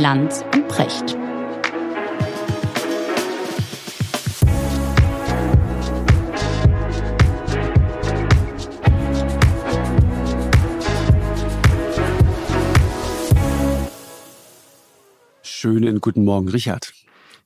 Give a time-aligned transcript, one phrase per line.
[0.00, 1.14] Lanz und Precht.
[15.42, 16.94] Schönen guten Morgen, Richard.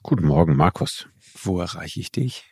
[0.05, 1.09] Guten Morgen, Markus.
[1.43, 2.45] Wo erreiche ich dich?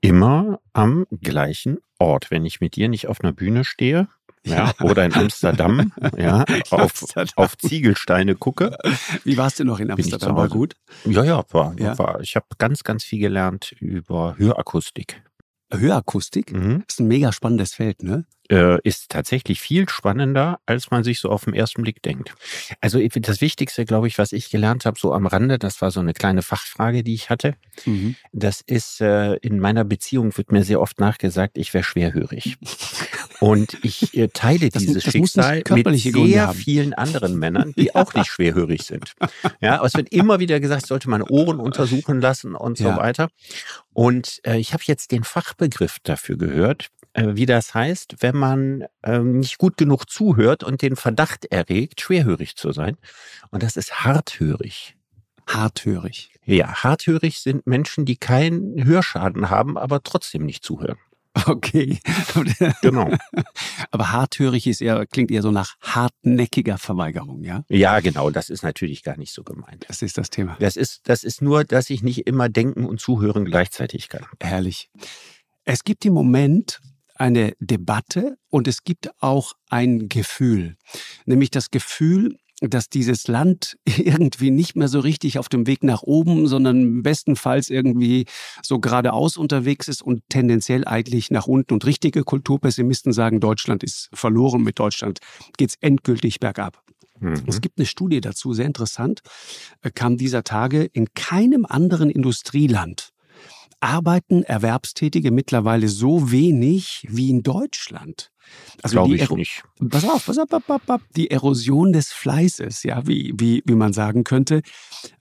[0.00, 2.30] Immer am gleichen Ort.
[2.30, 4.08] Wenn ich mit dir nicht auf einer Bühne stehe,
[4.46, 7.26] ja, oder in Amsterdam, ja, auf, Amsterdam.
[7.36, 8.76] auf Ziegelsteine gucke.
[9.24, 10.36] Wie warst du noch in Amsterdam?
[10.36, 10.74] War gut?
[11.04, 11.98] Ja, ja, war, Ja.
[11.98, 12.20] war.
[12.20, 15.22] Ich habe ganz, ganz viel gelernt über Hörakustik.
[15.72, 16.52] Hörakustik?
[16.52, 16.84] Mhm.
[16.86, 18.24] Das ist ein mega spannendes Feld, ne?
[18.48, 22.34] Äh, ist tatsächlich viel spannender, als man sich so auf den ersten Blick denkt.
[22.80, 26.00] Also das Wichtigste, glaube ich, was ich gelernt habe, so am Rande, das war so
[26.00, 27.54] eine kleine Fachfrage, die ich hatte.
[27.86, 28.14] Mhm.
[28.32, 32.56] Das ist, äh, in meiner Beziehung wird mir sehr oft nachgesagt, ich wäre schwerhörig.
[33.40, 38.14] Und ich äh, teile Das- dieses das Schicksal mit sehr vielen anderen Männern, die auch
[38.14, 39.12] nicht schwerhörig sind.
[39.60, 42.96] Ja, aber es wird immer wieder gesagt, sollte meine Ohren untersuchen lassen und so Ja.
[42.96, 43.28] weiter.
[43.92, 49.38] Und äh, ich habe jetzt den Fachbegriff dafür gehört, wie das heißt, wenn man ähm,
[49.38, 52.96] nicht gut genug zuhört und den Verdacht erregt, schwerhörig zu sein.
[53.50, 54.96] Und das ist harthörig.
[55.46, 56.32] Harthörig.
[56.44, 60.98] Ja, harthörig sind Menschen, die keinen Hörschaden haben, aber trotzdem nicht zuhören.
[61.44, 61.98] Okay.
[62.80, 63.10] Genau.
[63.90, 67.64] Aber harthörig ist eher, klingt eher so nach hartnäckiger Verweigerung, ja?
[67.68, 69.84] ja, genau, das ist natürlich gar nicht so gemeint.
[69.88, 70.56] Das ist das Thema.
[70.60, 74.24] Das ist, das ist nur, dass ich nicht immer denken und zuhören gleichzeitig kann.
[74.40, 74.90] Herrlich.
[75.64, 76.80] Es gibt im Moment
[77.18, 80.76] eine Debatte und es gibt auch ein Gefühl,
[81.24, 86.02] nämlich das Gefühl, dass dieses Land irgendwie nicht mehr so richtig auf dem Weg nach
[86.02, 88.26] oben, sondern bestenfalls irgendwie
[88.62, 91.74] so geradeaus unterwegs ist und tendenziell eigentlich nach unten.
[91.74, 95.18] Und richtige Kulturpessimisten sagen, Deutschland ist verloren, mit Deutschland
[95.58, 96.82] geht's endgültig bergab.
[97.20, 97.44] Mhm.
[97.46, 99.20] Es gibt eine Studie dazu, sehr interessant,
[99.82, 103.12] äh, kam dieser Tage in keinem anderen Industrieland
[103.80, 108.30] arbeiten Erwerbstätige mittlerweile so wenig wie in Deutschland.
[108.82, 109.62] Also Glaube die ich Ero- nicht.
[109.90, 113.62] Pass auf, pass auf, pass auf, pass auf, die Erosion des Fleißes, ja, wie, wie,
[113.66, 114.62] wie man sagen könnte.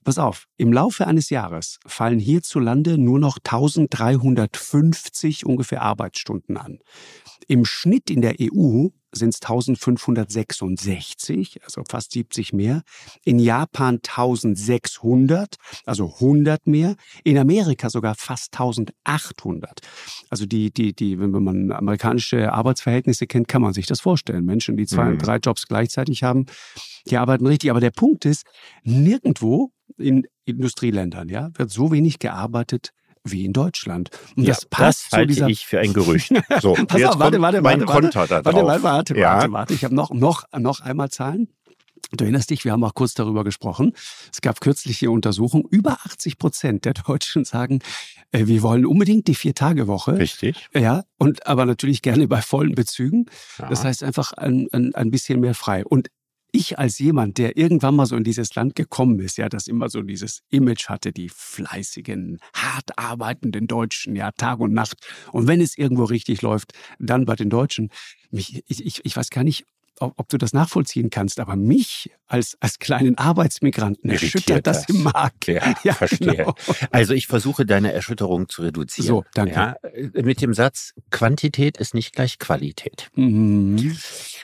[0.04, 6.80] Pass auf, im Laufe eines Jahres fallen hierzulande nur noch 1350 ungefähr Arbeitsstunden an.
[7.48, 12.84] Im Schnitt in der EU sind es 1566, also fast 70 mehr.
[13.24, 15.56] In Japan 1600,
[15.86, 16.96] also 100 mehr.
[17.24, 19.80] In Amerika sogar fast 1800.
[20.30, 24.46] Also die, die, die, wenn man amerikanische Arbeitsverhältnisse kennt, kann man sich das vorstellen.
[24.46, 25.20] Menschen, die zwei, Mhm.
[25.20, 26.46] drei Jobs gleichzeitig haben,
[27.10, 27.70] die arbeiten richtig.
[27.72, 28.46] Aber der Punkt ist,
[28.84, 32.92] nirgendwo in Industrieländern, ja, wird so wenig gearbeitet
[33.26, 34.10] wie in Deutschland.
[34.36, 36.32] Und Ja, das passt zu halte dieser ich für ein Gerücht.
[36.62, 38.02] So, Pass jetzt auf, warte, warte, mein warte, warte.
[38.02, 38.46] Konter da.
[38.46, 39.38] Warte, warte, warte, ja.
[39.38, 39.74] warte, warte.
[39.74, 41.50] Ich habe noch, noch, noch einmal Zahlen.
[42.12, 43.94] Du erinnerst dich, wir haben auch kurz darüber gesprochen.
[44.32, 47.80] Es gab kürzlich die Untersuchung, über 80 Prozent der Deutschen sagen,
[48.32, 50.18] äh, wir wollen unbedingt die Vier-Tage-Woche.
[50.20, 50.70] Richtig.
[50.74, 53.26] Ja, und aber natürlich gerne bei vollen Bezügen.
[53.58, 53.70] Ja.
[53.70, 55.84] Das heißt einfach ein, ein, ein bisschen mehr frei.
[55.86, 56.10] Und
[56.56, 59.90] ich als jemand, der irgendwann mal so in dieses Land gekommen ist, ja, das immer
[59.90, 64.96] so dieses Image hatte, die fleißigen, hart arbeitenden Deutschen, ja, Tag und Nacht.
[65.32, 67.90] Und wenn es irgendwo richtig läuft, dann bei den Deutschen.
[68.32, 69.66] Mich, ich, ich, ich weiß gar nicht,
[70.00, 74.86] ob, ob du das nachvollziehen kannst, aber mich als, als kleinen Arbeitsmigranten Irritiert erschüttert das,
[74.86, 74.96] das.
[74.96, 75.46] im Markt.
[75.84, 76.38] Ja, verstehe.
[76.38, 76.56] genau.
[76.92, 79.08] Also ich versuche deine Erschütterung zu reduzieren.
[79.08, 79.54] So, danke.
[79.54, 83.10] Ja, äh, mit dem Satz, Quantität ist nicht gleich Qualität.
[83.16, 83.96] Mhm.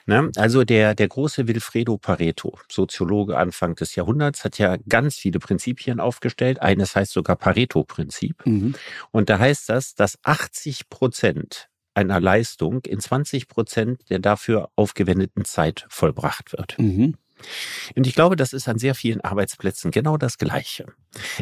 [0.06, 0.32] Ne?
[0.36, 6.00] Also der, der große Wilfredo Pareto, Soziologe Anfang des Jahrhunderts, hat ja ganz viele Prinzipien
[6.00, 6.62] aufgestellt.
[6.62, 8.46] Eines heißt sogar Pareto-Prinzip.
[8.46, 8.76] Mhm.
[9.12, 15.46] Und da heißt das, dass 80 Prozent einer Leistung in 20 Prozent der dafür aufgewendeten
[15.46, 16.78] Zeit vollbracht wird.
[16.79, 17.16] Mhm.
[17.96, 20.85] Und ich glaube, das ist an sehr vielen Arbeitsplätzen genau das Gleiche.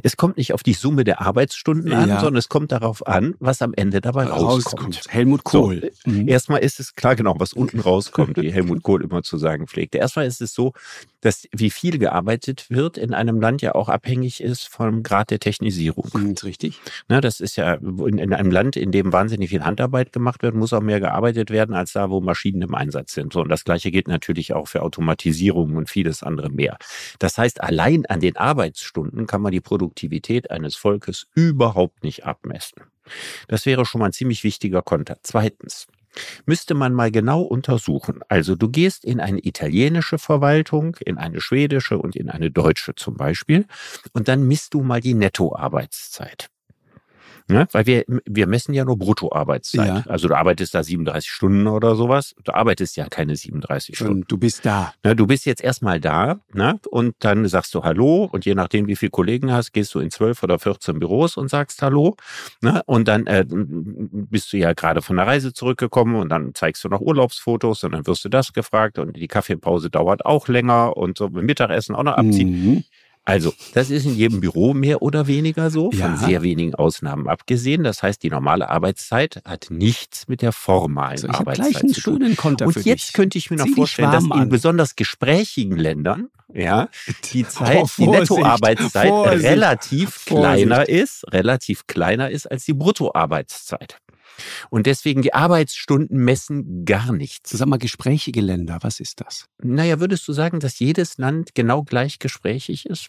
[0.03, 2.19] Es kommt nicht auf die Summe der Arbeitsstunden an, Ja.
[2.19, 5.01] sondern es kommt darauf an, was am Ende dabei rauskommt.
[5.09, 5.91] Helmut Kohl.
[6.05, 6.27] So, Mhm.
[6.27, 9.97] Erstmal ist es klar, genau, was unten rauskommt, wie Helmut Kohl immer zu sagen pflegte.
[9.99, 10.73] Erstmal ist es so,
[11.21, 15.39] dass wie viel gearbeitet wird in einem Land ja auch abhängig ist vom Grad der
[15.39, 16.09] Technisierung.
[16.13, 16.79] Mhm, ist richtig.
[17.09, 20.55] Ne, das ist ja in, in einem Land, in dem wahnsinnig viel Handarbeit gemacht wird,
[20.55, 23.33] muss auch mehr gearbeitet werden als da, wo Maschinen im Einsatz sind.
[23.33, 26.77] So, und das Gleiche gilt natürlich auch für Automatisierung und vieles andere mehr.
[27.19, 32.83] Das heißt, allein an den Arbeitsstunden kann man die Produktivität eines Volkes überhaupt nicht abmessen.
[33.47, 35.17] Das wäre schon mal ein ziemlich wichtiger Konter.
[35.23, 35.87] Zweitens,
[36.45, 38.21] müsste man mal genau untersuchen.
[38.27, 43.15] Also du gehst in eine italienische Verwaltung, in eine schwedische und in eine deutsche zum
[43.15, 43.65] Beispiel
[44.13, 46.49] und dann misst du mal die Nettoarbeitszeit.
[47.49, 47.67] Ne?
[47.71, 49.87] Weil wir, wir messen ja nur Bruttoarbeitszeit.
[49.87, 50.03] Ja.
[50.07, 52.35] Also du arbeitest da 37 Stunden oder sowas.
[52.43, 54.13] Du arbeitest ja keine 37 Stunden.
[54.13, 54.93] Und du bist da.
[55.03, 55.15] Ne?
[55.15, 56.79] Du bist jetzt erstmal da ne?
[56.91, 60.11] und dann sagst du Hallo und je nachdem, wie viele Kollegen hast, gehst du in
[60.11, 62.15] 12 oder 14 Büros und sagst Hallo.
[62.61, 62.83] Ne?
[62.85, 66.89] Und dann äh, bist du ja gerade von der Reise zurückgekommen und dann zeigst du
[66.89, 71.17] noch Urlaubsfotos und dann wirst du das gefragt und die Kaffeepause dauert auch länger und
[71.17, 72.49] so mit Mittagessen auch noch abziehen.
[72.51, 72.83] Mhm.
[73.29, 76.07] Also, das ist in jedem Büro mehr oder weniger so, Ja.
[76.07, 77.83] von sehr wenigen Ausnahmen abgesehen.
[77.83, 81.93] Das heißt, die normale Arbeitszeit hat nichts mit der formalen Also ich Arbeitszeit gleich einen
[81.93, 82.19] zu tun.
[82.21, 83.13] schönen Konter Und jetzt dich.
[83.13, 84.49] könnte ich mir noch Zieh vorstellen, dass in an.
[84.49, 86.89] besonders gesprächigen Ländern, ja,
[87.33, 90.25] die Zeit, Oh, die Nettoarbeitszeit Vorsicht, relativ Vorsicht.
[90.65, 93.97] kleiner ist, relativ kleiner ist als die Bruttoarbeitszeit.
[94.69, 97.49] Und deswegen die Arbeitsstunden messen gar nichts.
[97.51, 99.45] Sag mal, gesprächige Länder, was ist das?
[99.61, 103.07] Naja, würdest du sagen, dass jedes Land genau gleich gesprächig ist?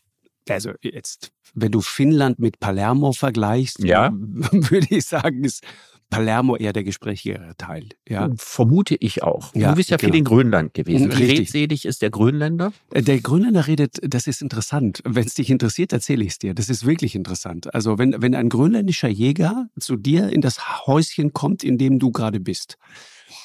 [0.50, 4.11] Also jetzt, wenn du Finnland mit Palermo vergleichst, Ja.
[4.14, 5.64] würde ich sagen, ist
[6.11, 7.88] Palermo eher der gesprächigere Teil.
[8.08, 8.29] Ja.
[8.37, 9.55] Vermute ich auch.
[9.55, 10.19] Ja, du bist ja viel genau.
[10.19, 11.12] in Grönland gewesen.
[11.12, 11.38] Wie Richtig.
[11.38, 12.73] redselig ist der Grönländer?
[12.93, 15.00] Äh, Der Grönländer redet, das ist interessant.
[15.05, 16.53] Wenn es dich interessiert, erzähle ich es dir.
[16.53, 17.73] Das ist wirklich interessant.
[17.73, 22.11] Also wenn, wenn ein grönländischer Jäger zu dir in das Häuschen kommt, in dem du
[22.11, 22.76] gerade bist,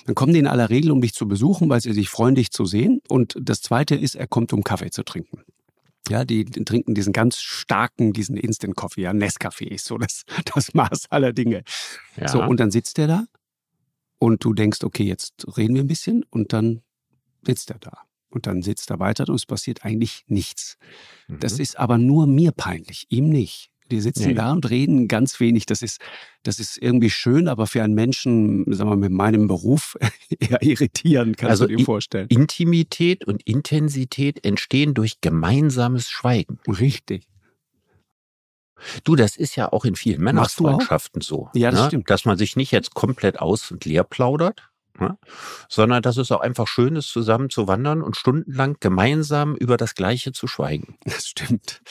[0.07, 2.49] dann kommen die in aller Regel, um dich zu besuchen, weil sie sich freuen, dich
[2.51, 3.01] zu sehen.
[3.07, 5.41] Und das Zweite ist, er kommt, um Kaffee zu trinken.
[6.09, 10.23] Ja, die trinken diesen ganz starken, diesen Instant Coffee, ja, Nescafé ist so das,
[10.53, 11.63] das Maß aller Dinge.
[12.17, 12.27] Ja.
[12.27, 13.25] So, und dann sitzt er da
[14.19, 16.81] und du denkst, okay, jetzt reden wir ein bisschen und dann
[17.45, 18.03] sitzt er da.
[18.29, 20.77] Und dann sitzt er weiter und es passiert eigentlich nichts.
[21.29, 21.61] Das Mhm.
[21.61, 23.71] ist aber nur mir peinlich, ihm nicht.
[23.91, 24.33] Die sitzen Nee.
[24.33, 25.65] da und reden ganz wenig.
[25.67, 26.01] Das ist,
[26.43, 29.95] das ist irgendwie schön, aber für einen Menschen, sagen wir mal, mit meinem Beruf
[30.39, 32.27] eher irritierend, kannst Also du dir vorstellen.
[32.29, 36.59] Intimität und Intensität entstehen durch gemeinsames Schweigen.
[36.67, 37.27] Richtig.
[39.03, 40.21] Du, das ist ja auch in vielen?
[40.21, 41.49] Männerfreundschaften so.
[41.53, 41.87] Ja, das ne?
[41.87, 42.09] stimmt.
[42.09, 45.17] Dass man sich nicht jetzt komplett aus und leer plaudert, ne?
[45.69, 49.95] sondern dass es auch einfach schön ist, zusammen zu wandern und stundenlang gemeinsam über das
[49.95, 50.97] Gleiche zu schweigen.
[51.05, 51.81] Das stimmt.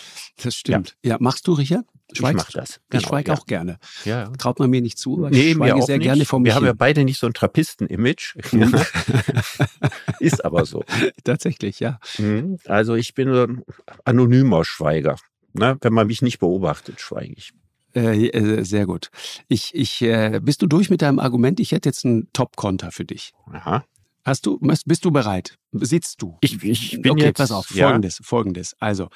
[0.43, 0.97] Das stimmt.
[1.05, 1.85] Ja, machst du, Richard?
[2.13, 2.81] ich mach das.
[2.93, 3.39] ich schweige ja.
[3.39, 3.79] auch gerne.
[4.05, 4.31] Ja, ja.
[4.31, 6.05] Traut man mir nicht zu, aber Nee, ich schweige sehr nicht.
[6.05, 6.79] gerne vor mir Wir haben ja hin.
[6.79, 8.37] beide nicht so ein Trappisten-Image.
[10.21, 10.85] Ist aber so.
[11.25, 11.99] Tatsächlich, ja.
[12.19, 12.59] Mhm.
[12.67, 13.65] Also ich bin so ein
[14.05, 15.17] anonymer Schweiger.
[15.55, 15.77] Ne?
[15.81, 17.53] Wenn man mich nicht beobachtet, schweige ich.
[17.95, 19.11] Äh, äh, sehr gut.
[19.49, 21.61] Ich, ich, äh, bist du durch mit deinem Argument?
[21.61, 23.33] Ich hätte jetzt einen Top-Konter für dich.
[23.53, 23.85] Aha.
[24.25, 25.59] Hast du, bist bist du bereit?
[25.73, 26.39] Sitzt du?
[26.41, 27.75] Ich, ich bin okay, jetzt, pass auf.
[27.75, 28.75] ja, Folgendes, folgendes.
[28.81, 29.09] Also,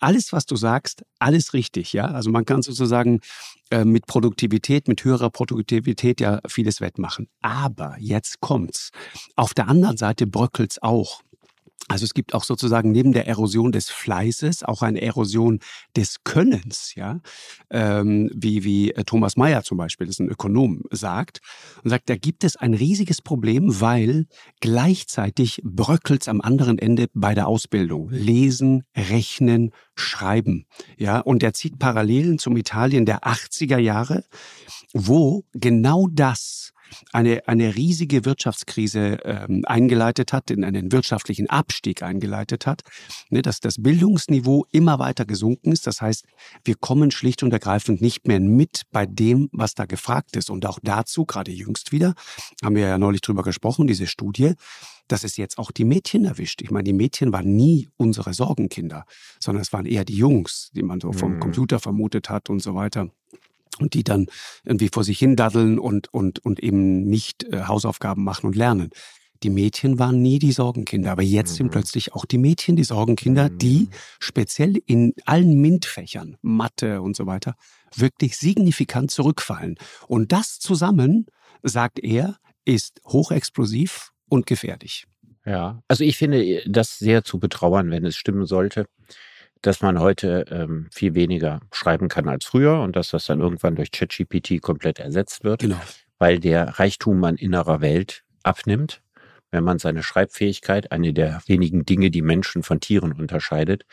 [0.00, 2.06] alles, was du sagst, alles richtig, ja.
[2.06, 3.20] Also man kann sozusagen
[3.70, 7.28] äh, mit Produktivität, mit höherer Produktivität ja vieles wettmachen.
[7.40, 8.90] Aber jetzt kommt's.
[9.36, 11.22] Auf der anderen Seite bröckelt's auch.
[11.88, 15.60] Also es gibt auch sozusagen neben der Erosion des Fleißes auch eine Erosion
[15.96, 17.20] des Könnens, ja,
[17.70, 21.40] ähm, wie wie äh, Thomas Mayer zum Beispiel, das ist ein Ökonom, sagt
[21.82, 24.26] und sagt, da gibt es ein riesiges Problem, weil
[24.60, 28.08] gleichzeitig bröckelt's am anderen Ende bei der Ausbildung.
[28.10, 30.66] Lesen, rechnen, schreiben,
[30.98, 34.24] ja, und er zieht Parallelen zum Italien der 80er Jahre,
[34.92, 36.73] wo genau das
[37.12, 42.82] eine, eine riesige Wirtschaftskrise ähm, eingeleitet hat, in einen wirtschaftlichen Abstieg eingeleitet hat,
[43.30, 45.86] ne, dass das Bildungsniveau immer weiter gesunken ist.
[45.86, 46.24] Das heißt,
[46.64, 50.50] wir kommen schlicht und ergreifend nicht mehr mit bei dem, was da gefragt ist.
[50.50, 52.14] Und auch dazu, gerade jüngst wieder,
[52.62, 54.54] haben wir ja neulich drüber gesprochen, diese Studie,
[55.08, 56.62] dass es jetzt auch die Mädchen erwischt.
[56.62, 59.04] Ich meine, die Mädchen waren nie unsere Sorgenkinder,
[59.38, 61.40] sondern es waren eher die Jungs, die man so vom Mhm.
[61.40, 63.10] Computer vermutet hat und so weiter
[63.78, 64.26] und die dann
[64.64, 68.90] irgendwie vor sich hin daddeln und, und, und eben nicht äh, Hausaufgaben machen und lernen.
[69.42, 71.70] Die Mädchen waren nie die Sorgenkinder, aber jetzt sind Mhm.
[71.72, 73.88] plötzlich auch die Mädchen die Sorgenkinder, die
[74.18, 77.54] speziell in allen MINT-Fächern, Mathe und so weiter,
[77.94, 79.76] wirklich signifikant zurückfallen.
[80.08, 81.26] Und das zusammen,
[81.62, 85.04] sagt er, ist hochexplosiv und gefährlich.
[85.44, 88.86] Ja, also ich finde das sehr zu betrauern, wenn es stimmen sollte,
[89.66, 93.76] dass man heute ähm, viel weniger schreiben kann als früher und dass das dann irgendwann
[93.76, 95.80] durch ChatGPT komplett ersetzt wird, Genau.
[96.18, 99.00] weil der Reichtum an innerer Welt abnimmt,
[99.54, 103.86] wenn man seine Schreibfähigkeit, eine der wenigen Dinge, die Menschen von Tieren unterscheidet,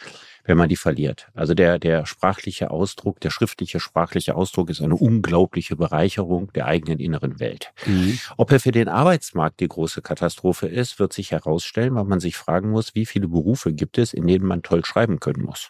[0.44, 1.28] wenn man die verliert.
[1.36, 6.98] Also der, der sprachliche Ausdruck, der schriftliche sprachliche Ausdruck ist eine unglaubliche Bereicherung der eigenen
[6.98, 7.72] inneren Welt.
[7.86, 8.18] Mhm.
[8.38, 12.38] Ob er für den Arbeitsmarkt die große Katastrophe ist, wird sich herausstellen, weil man sich
[12.38, 15.70] fragen muss, wie viele Berufe gibt es, in denen man toll schreiben können muss.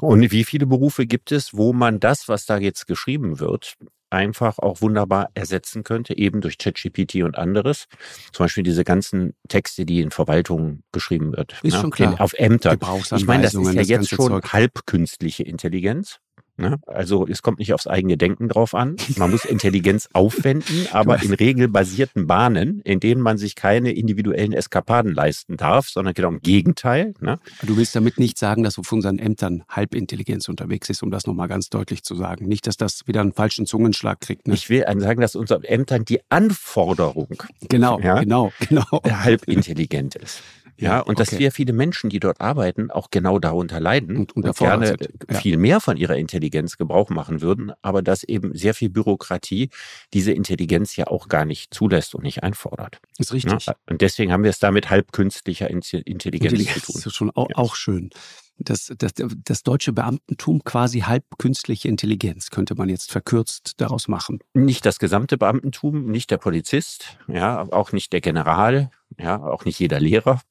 [0.00, 3.76] Und wie viele Berufe gibt es, wo man das, was da jetzt geschrieben wird,
[4.10, 7.86] einfach auch wunderbar ersetzen könnte, eben durch ChatGPT und anderes.
[8.32, 11.54] Zum Beispiel diese ganzen Texte, die in Verwaltungen geschrieben wird.
[11.62, 11.80] Ist ne?
[11.80, 12.12] schon klar.
[12.12, 12.78] In, auf Ämtern.
[13.16, 14.52] Ich meine, das ist ja das jetzt schon Zeug.
[14.52, 16.20] halbkünstliche Intelligenz.
[16.58, 16.80] Ne?
[16.86, 18.96] Also es kommt nicht aufs eigene Denken drauf an.
[19.16, 25.14] Man muss Intelligenz aufwenden, aber in regelbasierten Bahnen, in denen man sich keine individuellen Eskapaden
[25.14, 27.14] leisten darf, sondern genau im Gegenteil.
[27.20, 27.38] Ne?
[27.62, 31.46] Du willst damit nicht sagen, dass auf unseren Ämtern Halbintelligenz unterwegs ist, um das nochmal
[31.46, 32.46] ganz deutlich zu sagen.
[32.46, 34.48] Nicht, dass das wieder einen falschen Zungenschlag kriegt.
[34.48, 34.54] Ne?
[34.54, 37.28] Ich will sagen, dass unseren Ämtern die Anforderung
[37.68, 39.00] genau, ja, genau, genau.
[39.04, 40.42] halbintelligent ist.
[40.80, 41.14] Ja, und okay.
[41.16, 44.96] dass sehr viele Menschen, die dort arbeiten, auch genau darunter leiden und, und, und gerne
[45.28, 45.38] ja.
[45.38, 49.70] viel mehr von ihrer Intelligenz Gebrauch machen würden, aber dass eben sehr viel Bürokratie
[50.12, 53.00] diese Intelligenz ja auch gar nicht zulässt und nicht einfordert.
[53.18, 53.66] Ist richtig.
[53.66, 53.74] Ja?
[53.90, 56.94] Und deswegen haben wir es da mit halbkünstlicher Intelligenz, Intelligenz zu tun.
[56.94, 58.10] Das ist schon auch, auch schön
[58.58, 64.40] das, das, das deutsche Beamtentum quasi halb künstliche Intelligenz, könnte man jetzt verkürzt daraus machen.
[64.54, 69.78] Nicht das gesamte Beamtentum, nicht der Polizist, ja, auch nicht der General, ja, auch nicht
[69.78, 70.40] jeder Lehrer.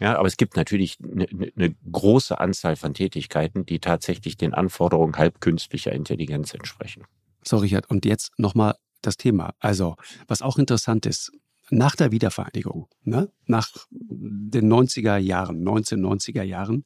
[0.00, 5.16] Ja, aber es gibt natürlich eine, eine große Anzahl von Tätigkeiten, die tatsächlich den Anforderungen
[5.16, 7.04] halbkünstlicher Intelligenz entsprechen.
[7.44, 9.54] So, Richard, und jetzt nochmal das Thema.
[9.60, 9.94] Also,
[10.26, 11.30] was auch interessant ist,
[11.70, 16.84] nach der Wiedervereinigung, ne, nach den 90er Jahren, 1990er Jahren,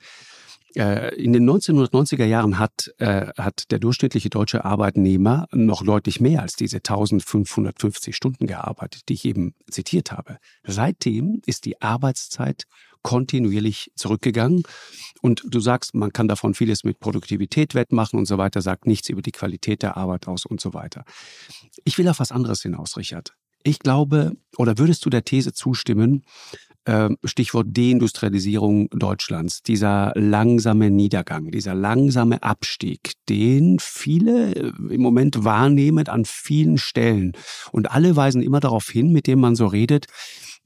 [0.77, 6.43] äh, in den 1990er Jahren hat, äh, hat der durchschnittliche deutsche Arbeitnehmer noch deutlich mehr
[6.43, 10.39] als diese 1550 Stunden gearbeitet, die ich eben zitiert habe.
[10.65, 12.65] Seitdem ist die Arbeitszeit
[13.03, 14.63] kontinuierlich zurückgegangen.
[15.23, 19.09] Und du sagst, man kann davon vieles mit Produktivität wettmachen und so weiter, sagt nichts
[19.09, 21.05] über die Qualität der Arbeit aus und so weiter.
[21.85, 23.35] Ich will auf was anderes hinaus, Richard.
[23.69, 26.25] Ich glaube, oder würdest du der These zustimmen,
[26.87, 35.45] ähm, Stichwort Deindustrialisierung Deutschlands, dieser langsame Niedergang, dieser langsame Abstieg, den viele äh, im Moment
[35.45, 37.33] wahrnehmen an vielen Stellen.
[37.71, 40.07] Und alle weisen immer darauf hin, mit dem man so redet,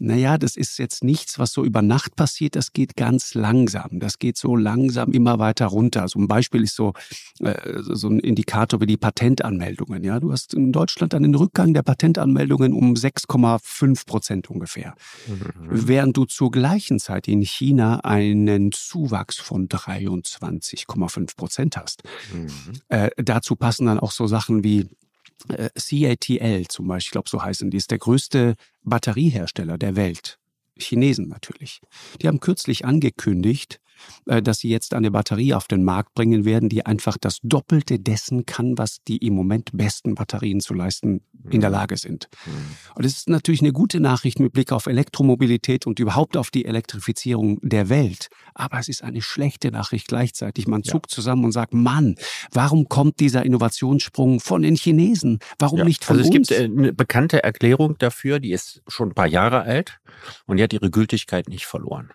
[0.03, 4.01] naja, das ist jetzt nichts, was so über Nacht passiert, das geht ganz langsam.
[4.01, 6.09] Das geht so langsam immer weiter runter.
[6.09, 6.93] So ein Beispiel ist so,
[7.39, 10.03] äh, so ein Indikator wie die Patentanmeldungen.
[10.03, 14.97] Ja, du hast in Deutschland einen Rückgang der Patentanmeldungen um 6,5 Prozent ungefähr.
[15.29, 15.69] Mhm.
[15.71, 22.03] Während du zur gleichen Zeit in China einen Zuwachs von 23,5 Prozent hast.
[22.35, 22.49] Mhm.
[22.89, 24.89] Äh, dazu passen dann auch so Sachen wie
[25.49, 30.39] äh, CATL zum Beispiel, ich glaube, so heißen die, ist der größte Batteriehersteller der Welt.
[30.79, 31.81] Chinesen natürlich.
[32.21, 33.81] Die haben kürzlich angekündigt,
[34.25, 38.47] dass sie jetzt eine Batterie auf den Markt bringen werden, die einfach das Doppelte dessen
[38.47, 41.77] kann, was die im Moment besten Batterien zu leisten in der mhm.
[41.77, 42.29] Lage sind.
[42.47, 42.53] Mhm.
[42.95, 46.65] Und es ist natürlich eine gute Nachricht mit Blick auf Elektromobilität und überhaupt auf die
[46.65, 48.29] Elektrifizierung der Welt.
[48.55, 50.67] Aber es ist eine schlechte Nachricht gleichzeitig.
[50.67, 51.15] Man zuckt ja.
[51.17, 52.15] zusammen und sagt, Mann,
[52.53, 55.41] warum kommt dieser Innovationssprung von den Chinesen?
[55.59, 55.85] Warum ja.
[55.85, 56.51] nicht von also uns?
[56.51, 59.99] Es gibt äh, eine bekannte Erklärung dafür, die ist schon ein paar Jahre alt
[60.47, 62.13] und die hat ihre Gültigkeit nicht verloren.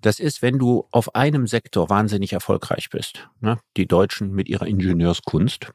[0.00, 3.58] Das ist, wenn du auf einem Sektor wahnsinnig erfolgreich bist, ne?
[3.76, 5.72] die Deutschen mit ihrer Ingenieurskunst,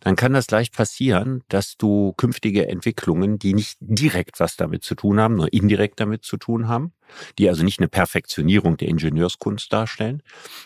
[0.00, 4.94] dann kann das leicht passieren, dass du künftige Entwicklungen, die nicht direkt was damit zu
[4.94, 6.92] tun haben, nur indirekt damit zu tun haben,
[7.38, 10.22] die also nicht eine Perfektionierung der Ingenieurskunst darstellen,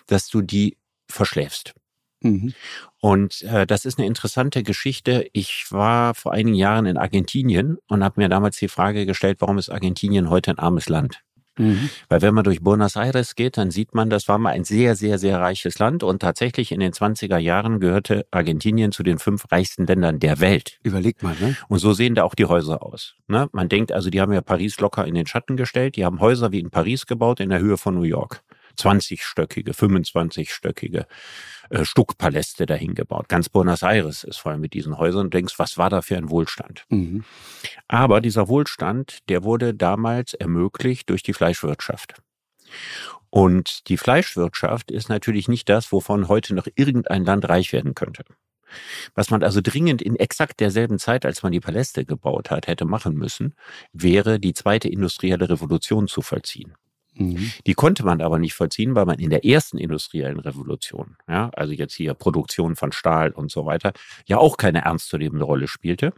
[0.06, 0.76] dass du die
[1.08, 1.74] verschläfst.
[2.20, 2.52] Mhm.
[3.00, 5.28] Und äh, das ist eine interessante Geschichte.
[5.32, 9.58] Ich war vor einigen Jahren in Argentinien und habe mir damals die Frage gestellt, warum
[9.58, 11.22] ist Argentinien heute ein armes Land?
[11.58, 11.90] Mhm.
[12.08, 14.96] Weil wenn man durch Buenos Aires geht, dann sieht man, das war mal ein sehr,
[14.96, 19.50] sehr, sehr reiches Land und tatsächlich in den 20er Jahren gehörte Argentinien zu den fünf
[19.50, 20.78] reichsten Ländern der Welt.
[20.82, 21.56] Überlegt mal, ne?
[21.68, 23.14] Und so sehen da auch die Häuser aus.
[23.26, 23.48] Ne?
[23.52, 26.52] Man denkt also, die haben ja Paris locker in den Schatten gestellt, die haben Häuser
[26.52, 28.42] wie in Paris gebaut in der Höhe von New York.
[28.78, 31.06] 20-stöckige, 25-stöckige
[31.70, 33.28] äh, Stuckpaläste dahin gebaut.
[33.28, 36.30] Ganz Buenos Aires ist voll mit diesen Häusern und denkst, was war da für ein
[36.30, 36.84] Wohlstand?
[36.88, 37.24] Mhm.
[37.88, 42.14] Aber dieser Wohlstand, der wurde damals ermöglicht durch die Fleischwirtschaft.
[43.30, 48.24] Und die Fleischwirtschaft ist natürlich nicht das, wovon heute noch irgendein Land reich werden könnte.
[49.14, 52.84] Was man also dringend in exakt derselben Zeit, als man die Paläste gebaut hat, hätte
[52.84, 53.54] machen müssen,
[53.92, 56.74] wäre die zweite industrielle Revolution zu vollziehen.
[57.18, 57.52] Mhm.
[57.66, 61.72] Die konnte man aber nicht vollziehen, weil man in der ersten industriellen Revolution, ja, also
[61.72, 63.92] jetzt hier Produktion von Stahl und so weiter,
[64.26, 66.12] ja auch keine ernstzunehmende Rolle spielte.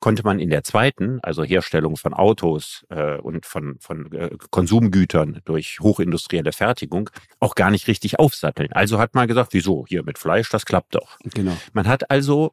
[0.00, 5.40] Konnte man in der zweiten, also Herstellung von Autos äh, und von, von äh, Konsumgütern
[5.44, 8.72] durch hochindustrielle Fertigung, auch gar nicht richtig aufsatteln.
[8.72, 9.84] Also hat man gesagt, wieso?
[9.88, 11.18] Hier mit Fleisch, das klappt doch.
[11.34, 11.56] Genau.
[11.72, 12.52] Man hat also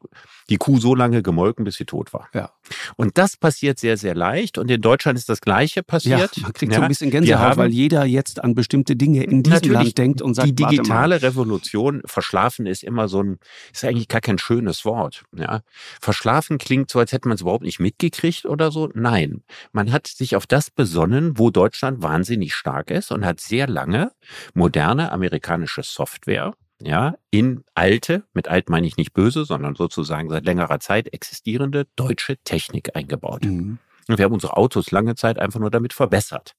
[0.50, 2.28] die Kuh so lange gemolken, bis sie tot war.
[2.34, 2.50] Ja.
[2.96, 4.58] Und das passiert sehr, sehr leicht.
[4.58, 6.36] Und in Deutschland ist das Gleiche passiert.
[6.36, 9.42] Ja, man kriegt ja, so ein bisschen Gänsehaut, weil jeder jetzt an bestimmte Dinge in
[9.42, 13.38] diesem Land denkt und sagt, die digitale Revolution, verschlafen ist immer so ein,
[13.72, 15.24] ist eigentlich gar kein schönes Wort.
[15.36, 15.62] Ja.
[16.00, 18.90] Verschlafen klingt so, als hätte man es überhaupt nicht mitgekriegt oder so.
[18.94, 23.66] Nein, man hat sich auf das besonnen, wo Deutschland wahnsinnig stark ist und hat sehr
[23.66, 24.12] lange
[24.54, 30.44] moderne amerikanische Software ja, in alte, mit alt meine ich nicht böse, sondern sozusagen seit
[30.44, 33.44] längerer Zeit existierende deutsche Technik eingebaut.
[33.44, 33.78] Mhm.
[34.08, 36.56] Und wir haben unsere Autos lange Zeit einfach nur damit verbessert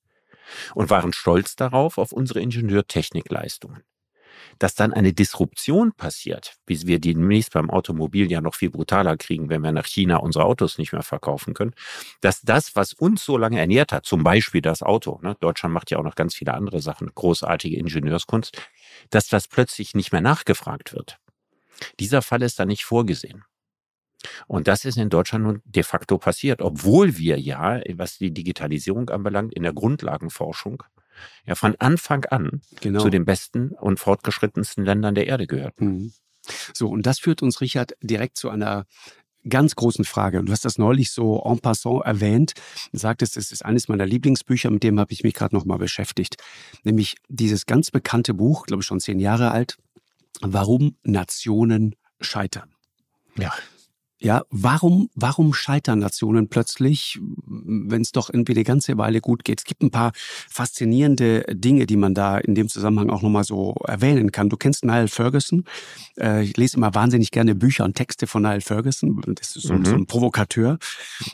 [0.76, 3.84] und waren stolz darauf, auf unsere Ingenieurtechnikleistungen.
[4.60, 9.18] Dass dann eine Disruption passiert, wie wir die demnächst beim Automobil ja noch viel brutaler
[9.18, 11.74] kriegen, wenn wir nach China unsere Autos nicht mehr verkaufen können,
[12.22, 15.92] dass das, was uns so lange ernährt hat, zum Beispiel das Auto, ne, Deutschland macht
[15.92, 18.58] ja auch noch ganz viele andere Sachen, großartige Ingenieurskunst,
[19.10, 21.20] dass das plötzlich nicht mehr nachgefragt wird.
[22.00, 23.44] Dieser Fall ist da nicht vorgesehen.
[24.48, 29.10] Und das ist in Deutschland nun de facto passiert, obwohl wir ja, was die Digitalisierung
[29.10, 30.84] anbelangt, in der Grundlagenforschung
[31.46, 33.02] ja von Anfang an genau.
[33.02, 35.80] zu den besten und fortgeschrittensten Ländern der Erde gehört.
[35.80, 36.12] Mhm.
[36.74, 38.86] So, und das führt uns, Richard, direkt zu einer
[39.48, 40.40] ganz großen Frage.
[40.40, 42.54] Und du hast das neulich so en passant erwähnt,
[42.94, 46.38] sagtest, es ist eines meiner Lieblingsbücher, mit dem habe ich mich gerade nochmal beschäftigt.
[46.84, 49.78] Nämlich dieses ganz bekannte Buch, glaube ich schon zehn Jahre alt,
[50.42, 52.74] Warum Nationen scheitern.
[53.38, 53.54] Ja.
[54.24, 59.60] Ja, warum, warum scheitern Nationen plötzlich, wenn es doch irgendwie eine ganze Weile gut geht?
[59.60, 63.76] Es gibt ein paar faszinierende Dinge, die man da in dem Zusammenhang auch nochmal so
[63.86, 64.48] erwähnen kann.
[64.48, 65.66] Du kennst Niall Ferguson.
[66.18, 69.22] Äh, ich lese immer wahnsinnig gerne Bücher und Texte von Niall Ferguson.
[69.36, 69.84] Das ist so, mhm.
[69.84, 70.78] so ein Provokateur,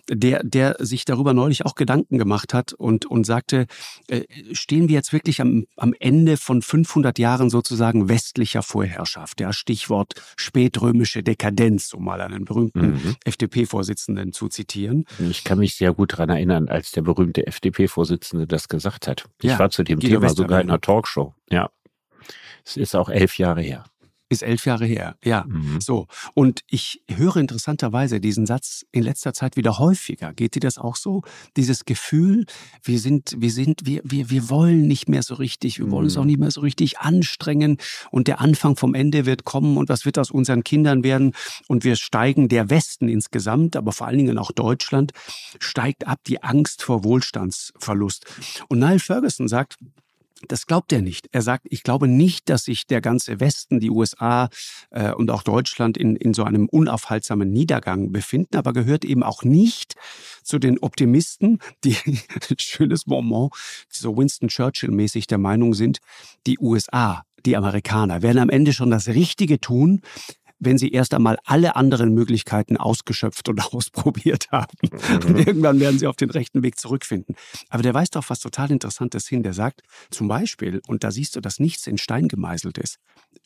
[0.10, 3.68] der, der sich darüber neulich auch Gedanken gemacht hat und, und sagte,
[4.08, 9.42] äh, stehen wir jetzt wirklich am, am Ende von 500 Jahren sozusagen westlicher Vorherrschaft?
[9.42, 13.16] Ja, Stichwort spätrömische Dekadenz, um mal einen berühmten mhm.
[13.24, 15.06] FDP-Vorsitzenden zu zitieren.
[15.20, 19.26] Ich kann mich sehr gut daran erinnern, als der berühmte FDP-Vorsitzende das gesagt hat.
[19.42, 21.34] Ich ja, war zu dem Thema sogar in einer Talkshow.
[21.50, 21.70] Ja.
[22.66, 23.86] Es ist auch elf Jahre her.
[24.32, 25.46] Ist elf Jahre her, ja.
[25.48, 25.82] Mhm.
[25.82, 26.08] So.
[26.36, 30.34] Und ich höre interessanterweise diesen Satz in letzter Zeit wieder häufiger.
[30.34, 31.24] Geht dir das auch so?
[31.58, 32.46] Dieses Gefühl,
[32.84, 35.92] wir sind, wir sind, wir, wir, wir wollen nicht mehr so richtig, wir mhm.
[35.92, 37.78] wollen uns auch nicht mehr so richtig anstrengen
[38.12, 41.34] und der Anfang vom Ende wird kommen und was wird aus unseren Kindern werden?
[41.68, 45.12] Und wir steigen, der Westen insgesamt, aber vor allen Dingen auch Deutschland,
[45.60, 48.26] steigt ab die Angst vor Wohlstandsverlust.
[48.68, 49.78] Und Niall Ferguson sagt,
[50.48, 51.28] das glaubt er nicht.
[51.32, 54.50] Er sagt, ich glaube nicht, dass sich der ganze Westen, die USA
[54.92, 59.44] äh, und auch Deutschland in, in so einem unaufhaltsamen Niedergang befinden, aber gehört eben auch
[59.44, 59.96] nicht
[60.44, 61.96] zu den Optimisten, die,
[62.60, 63.20] schönes Moment,
[63.90, 66.00] so Winston Churchill-mäßig der Meinung sind,
[66.48, 70.02] die USA, die Amerikaner werden am Ende schon das Richtige tun,
[70.60, 74.78] wenn sie erst einmal alle anderen Möglichkeiten ausgeschöpft und ausprobiert haben.
[74.82, 75.26] Mhm.
[75.26, 77.36] Und irgendwann werden sie auf den rechten Weg zurückfinden.
[77.70, 79.44] Aber der weist auf was total Interessantes hin.
[79.44, 82.98] Der sagt zum Beispiel, und da siehst du, dass nichts in Stein gemeißelt ist,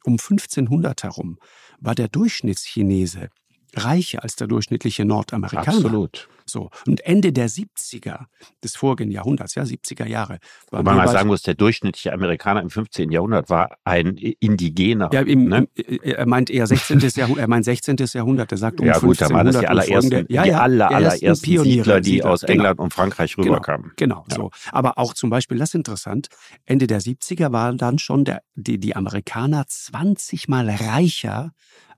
[0.04, 1.38] um 1500 herum
[1.80, 3.30] war der Durchschnittschinese
[3.76, 5.68] reicher als der durchschnittliche Nordamerikaner.
[5.68, 6.28] Absolut.
[6.46, 6.70] So.
[6.86, 8.26] Und Ende der 70er
[8.64, 10.40] des vorigen Jahrhunderts, ja, 70er Jahre.
[10.72, 13.12] Wobei man mal sagen muss, der durchschnittliche Amerikaner im 15.
[13.12, 15.10] Jahrhundert war ein Indigener.
[15.14, 15.68] Ja, im, ne?
[16.04, 17.00] er meint eher 16.
[17.16, 17.96] Jahrhundert, er meint 16.
[18.14, 20.92] Jahrhundert, er sagt um Ja gut, da waren das die allerersten, ja, ja, die aller,
[20.92, 22.52] allerersten Pioniere, Siedler, die Siedler, aus genau.
[22.54, 23.92] England und Frankreich genau, rüberkamen.
[23.96, 24.36] Genau, genau ja.
[24.36, 24.72] so.
[24.72, 26.28] Aber auch zum Beispiel, das ist interessant,
[26.66, 31.54] Ende der 70er waren dann schon der, die, die Amerikaner 20 mal reicher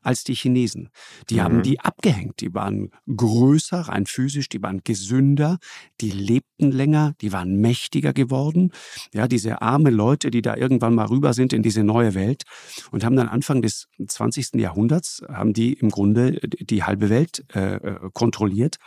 [0.06, 0.90] als die Chinesen.
[1.30, 1.42] Die mhm.
[1.42, 2.42] haben die abgehängt.
[2.42, 5.58] Die waren größer, rein physisch, die waren gesünder,
[6.02, 8.72] die lebten länger, die waren mächtiger geworden.
[9.14, 12.44] Ja, diese arme Leute, die da irgendwann mal rüber sind in diese neue Welt
[12.92, 14.56] und haben dann Anfang des 20.
[14.56, 18.78] Jahrhunderts, haben die im Grunde die halbe Welt äh, äh kontrolliert.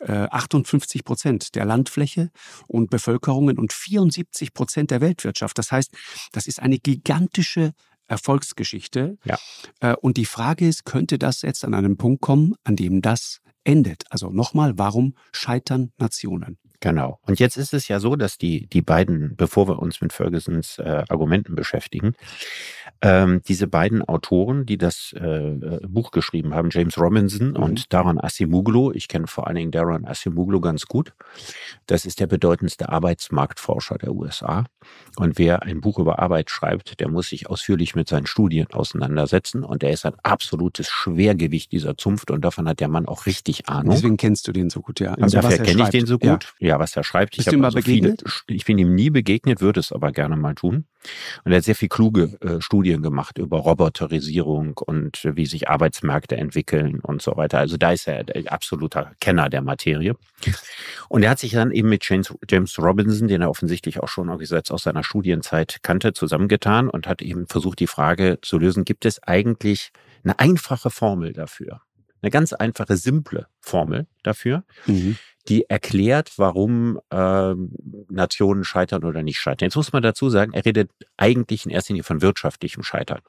[0.00, 2.30] Äh, 58 Prozent der Landfläche
[2.66, 5.58] und Bevölkerungen und 74 Prozent der Weltwirtschaft.
[5.58, 5.92] Das heißt,
[6.32, 7.72] das ist eine gigantische
[8.10, 9.18] Erfolgsgeschichte.
[9.24, 9.38] Ja.
[9.80, 13.40] Äh, und die Frage ist, könnte das jetzt an einem Punkt kommen, an dem das
[13.64, 14.04] endet?
[14.10, 16.58] Also nochmal, warum scheitern Nationen?
[16.80, 17.18] Genau.
[17.26, 20.78] Und jetzt ist es ja so, dass die, die beiden, bevor wir uns mit Fergusons
[20.78, 22.14] äh, Argumenten beschäftigen,
[23.02, 27.56] ähm, diese beiden Autoren, die das äh, äh Buch geschrieben haben, James Robinson mhm.
[27.56, 31.12] und Daron Acemoglu, ich kenne vor allen Dingen Daron Acemoglu ganz gut,
[31.86, 34.64] das ist der bedeutendste Arbeitsmarktforscher der USA.
[35.16, 39.64] Und wer ein Buch über Arbeit schreibt, der muss sich ausführlich mit seinen Studien auseinandersetzen.
[39.64, 43.68] Und er ist ein absolutes Schwergewicht dieser Zunft und davon hat der Mann auch richtig
[43.68, 43.94] Ahnung.
[43.94, 45.12] Deswegen kennst du den so gut, ja.
[45.14, 46.54] Also dafür kenne ich den so gut.
[46.58, 47.36] Ja ja, was er schreibt.
[47.36, 48.22] Bist ich du ihm mal also begegnet?
[48.24, 50.86] Viele, ich bin ihm nie begegnet, würde es aber gerne mal tun.
[51.44, 55.68] Und er hat sehr viel kluge äh, Studien gemacht über Roboterisierung und äh, wie sich
[55.68, 57.58] Arbeitsmärkte entwickeln und so weiter.
[57.58, 60.14] Also da ist er absoluter Kenner der Materie.
[61.08, 64.30] Und er hat sich dann eben mit James, James Robinson, den er offensichtlich auch schon
[64.40, 69.04] jetzt aus seiner Studienzeit kannte, zusammengetan und hat eben versucht, die Frage zu lösen, gibt
[69.04, 69.90] es eigentlich
[70.22, 71.80] eine einfache Formel dafür?
[72.22, 75.16] Eine ganz einfache, simple Formel dafür, mhm
[75.48, 77.54] die erklärt, warum äh,
[78.08, 79.66] Nationen scheitern oder nicht scheitern.
[79.66, 83.20] Jetzt muss man dazu sagen, er redet eigentlich in erster Linie von wirtschaftlichem Scheitern.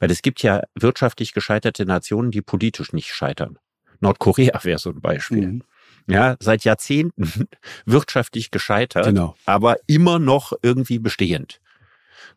[0.00, 3.58] Weil es gibt ja wirtschaftlich gescheiterte Nationen, die politisch nicht scheitern.
[4.00, 5.46] Nordkorea wäre so ein Beispiel.
[5.46, 5.62] Mhm.
[6.06, 7.48] Ja, seit Jahrzehnten
[7.86, 9.36] wirtschaftlich gescheitert, genau.
[9.44, 11.60] aber immer noch irgendwie bestehend.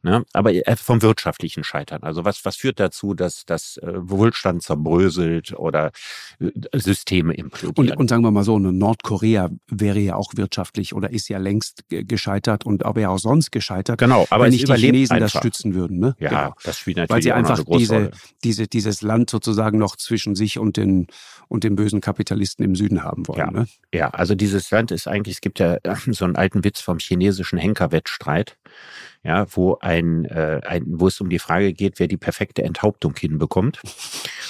[0.03, 0.23] Ne?
[0.33, 2.01] Aber äh, vom wirtschaftlichen Scheitern.
[2.03, 5.91] Also was, was führt dazu, dass das äh, Wohlstand zerbröselt oder
[6.39, 7.91] äh, Systeme implodieren?
[7.91, 11.37] Und, und sagen wir mal so, ne, Nordkorea wäre ja auch wirtschaftlich oder ist ja
[11.37, 13.99] längst gescheitert und aber ja auch sonst gescheitert.
[13.99, 15.31] Genau, aber wenn nicht die Chinesen einfach.
[15.31, 15.99] das stützen würden.
[15.99, 16.15] Ne?
[16.19, 16.55] Ja, genau.
[16.63, 18.11] das spielt natürlich Weil sie einfach diese,
[18.43, 21.07] diese, dieses Land sozusagen noch zwischen sich und den,
[21.47, 23.39] und den bösen Kapitalisten im Süden haben wollen.
[23.39, 23.67] Ja, ne?
[23.93, 27.59] ja also dieses Land ist eigentlich, es gibt ja so einen alten Witz vom chinesischen
[27.59, 28.57] Henkerwettstreit
[29.23, 33.15] ja, wo ein, äh, ein, wo es um die Frage geht, wer die perfekte Enthauptung
[33.15, 33.79] hinbekommt.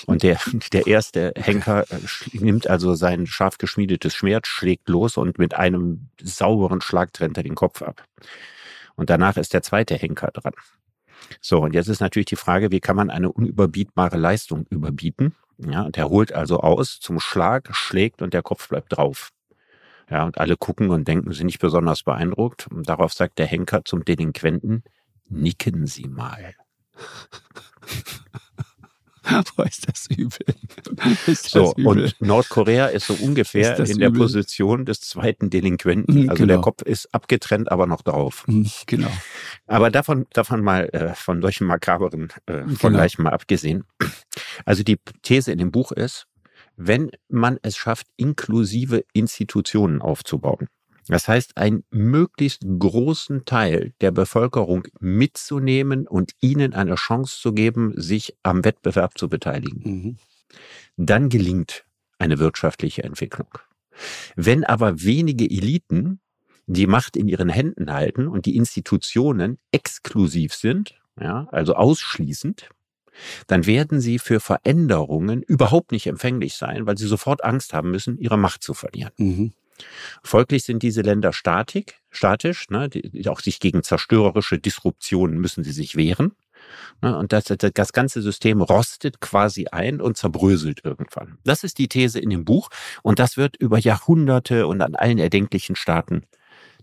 [0.06, 0.40] Und der,
[0.74, 1.98] der erste Henker äh,
[2.34, 7.44] nimmt also sein scharf geschmiedetes Schwert, schlägt los und mit einem sauberen Schlag trennt er
[7.44, 8.06] den Kopf ab.
[8.96, 10.54] Und danach ist der zweite Henker dran.
[11.40, 15.36] So, und jetzt ist natürlich die Frage, wie kann man eine unüberbietbare Leistung überbieten?
[15.58, 19.32] Ja, und er holt also aus zum Schlag, schlägt und der Kopf bleibt drauf.
[20.12, 22.68] Ja, und alle gucken und denken, sind nicht besonders beeindruckt.
[22.68, 24.84] Und darauf sagt der Henker zum Delinquenten,
[25.30, 26.54] nicken Sie mal.
[29.56, 30.40] Boah, ist das übel.
[31.28, 31.86] Ist das so, übel.
[31.86, 34.22] und Nordkorea ist so ungefähr in der übel?
[34.22, 36.24] Position des zweiten Delinquenten.
[36.24, 36.56] Mhm, also genau.
[36.56, 38.46] der Kopf ist abgetrennt, aber noch drauf.
[38.48, 39.12] Mhm, genau.
[39.68, 43.30] Aber davon, davon mal, äh, von solchen makaberen äh, Vergleichen genau.
[43.30, 43.86] mal abgesehen.
[44.66, 46.28] Also die These in dem Buch ist,
[46.88, 50.68] wenn man es schafft, inklusive Institutionen aufzubauen.
[51.08, 57.94] Das heißt, einen möglichst großen Teil der Bevölkerung mitzunehmen und ihnen eine Chance zu geben,
[57.96, 59.82] sich am Wettbewerb zu beteiligen.
[59.84, 60.18] Mhm.
[60.98, 61.86] Dann gelingt
[62.18, 63.50] eine wirtschaftliche Entwicklung.
[64.36, 66.20] Wenn aber wenige Eliten
[66.68, 72.70] die Macht in ihren Händen halten und die Institutionen exklusiv sind, ja, also ausschließend,
[73.48, 78.18] dann werden sie für Veränderungen überhaupt nicht empfänglich sein, weil sie sofort Angst haben müssen,
[78.18, 79.12] ihre Macht zu verlieren.
[79.18, 79.54] Mhm.
[80.24, 85.72] Folglich sind diese Länder statik, statisch, ne, die, auch sich gegen zerstörerische Disruptionen müssen sie
[85.72, 86.34] sich wehren.
[87.02, 91.38] Ne, und das, das ganze System rostet quasi ein und zerbröselt irgendwann.
[91.44, 92.70] Das ist die These in dem Buch
[93.02, 96.24] und das wird über Jahrhunderte und an allen erdenklichen Staaten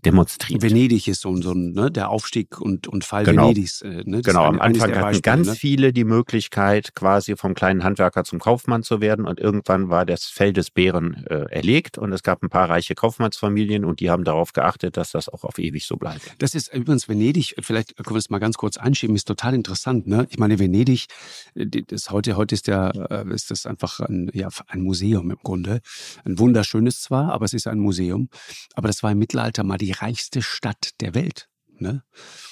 [0.05, 0.61] demonstriert.
[0.61, 3.43] Venedig ist so, so ein, ne, der Aufstieg und, und Fall genau.
[3.43, 3.81] Venedigs.
[3.81, 4.21] Äh, ne?
[4.21, 5.55] Genau, am Anfang hatten ganz ne?
[5.55, 10.25] viele die Möglichkeit, quasi vom kleinen Handwerker zum Kaufmann zu werden und irgendwann war das
[10.25, 14.23] Fell des Bären äh, erlegt und es gab ein paar reiche Kaufmannsfamilien und die haben
[14.23, 16.35] darauf geachtet, dass das auch auf ewig so bleibt.
[16.39, 20.07] Das ist übrigens Venedig, vielleicht können wir das mal ganz kurz einschieben, ist total interessant.
[20.07, 20.27] Ne?
[20.29, 21.07] Ich meine, Venedig,
[21.55, 25.37] äh, das heute, heute ist, der, äh, ist das einfach ein, ja, ein Museum im
[25.43, 25.81] Grunde.
[26.25, 28.29] Ein wunderschönes zwar, aber es ist ein Museum.
[28.75, 31.49] Aber das war im Mittelalter mal die die reichste Stadt der Welt.
[31.81, 32.03] Ne?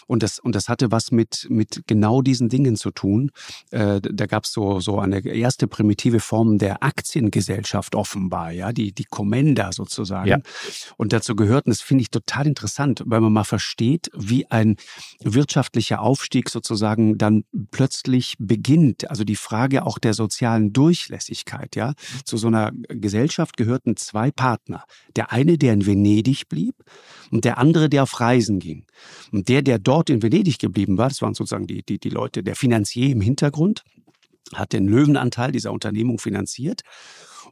[0.07, 3.31] Und das, und das hatte was mit, mit genau diesen Dingen zu tun.
[3.71, 8.93] Äh, da gab es so, so eine erste primitive Form der Aktiengesellschaft offenbar, ja, die,
[8.93, 10.29] die Commenda sozusagen.
[10.29, 10.39] Ja.
[10.95, 14.77] Und dazu gehört, und das finde ich total interessant, weil man mal versteht, wie ein
[15.21, 19.09] wirtschaftlicher Aufstieg sozusagen dann plötzlich beginnt.
[19.09, 21.93] Also die Frage auch der sozialen Durchlässigkeit, ja.
[22.23, 24.85] Zu so einer Gesellschaft gehörten zwei Partner.
[25.15, 26.75] Der eine, der in Venedig blieb
[27.31, 28.85] und der andere, der auf Reisen ging.
[29.31, 32.43] Und der, der dort in Venedig geblieben war, das waren sozusagen die, die, die Leute,
[32.43, 33.83] der Finanzier im Hintergrund,
[34.53, 36.81] hat den Löwenanteil dieser Unternehmung finanziert.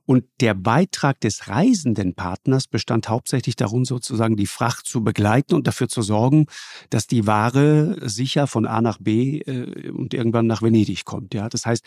[0.06, 5.66] Und der Beitrag des reisenden Partners bestand hauptsächlich darin, sozusagen die Fracht zu begleiten und
[5.66, 6.46] dafür zu sorgen,
[6.92, 11.34] dass die Ware sicher von A nach B äh, und irgendwann nach Venedig kommt.
[11.34, 11.84] Ja, das heißt,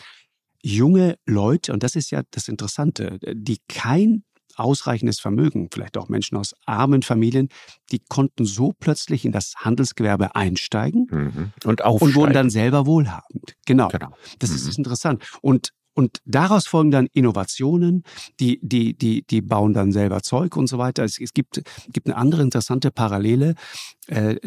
[0.61, 4.23] junge Leute, und das ist ja das Interessante, die kein
[4.59, 7.49] ausreichendes Vermögen, vielleicht auch Menschen aus armen Familien,
[7.91, 11.53] die konnten so plötzlich in das Handelsgewerbe einsteigen mhm.
[11.65, 13.55] und, und wurden dann selber wohlhabend.
[13.65, 13.87] Genau.
[13.87, 14.11] genau.
[14.39, 14.55] Das mhm.
[14.55, 15.23] ist interessant.
[15.41, 18.03] Und und daraus folgen dann Innovationen,
[18.39, 21.03] die, die, die, die bauen dann selber Zeug und so weiter.
[21.03, 23.55] Es, es gibt, gibt eine andere interessante Parallele,
[24.07, 24.37] äh,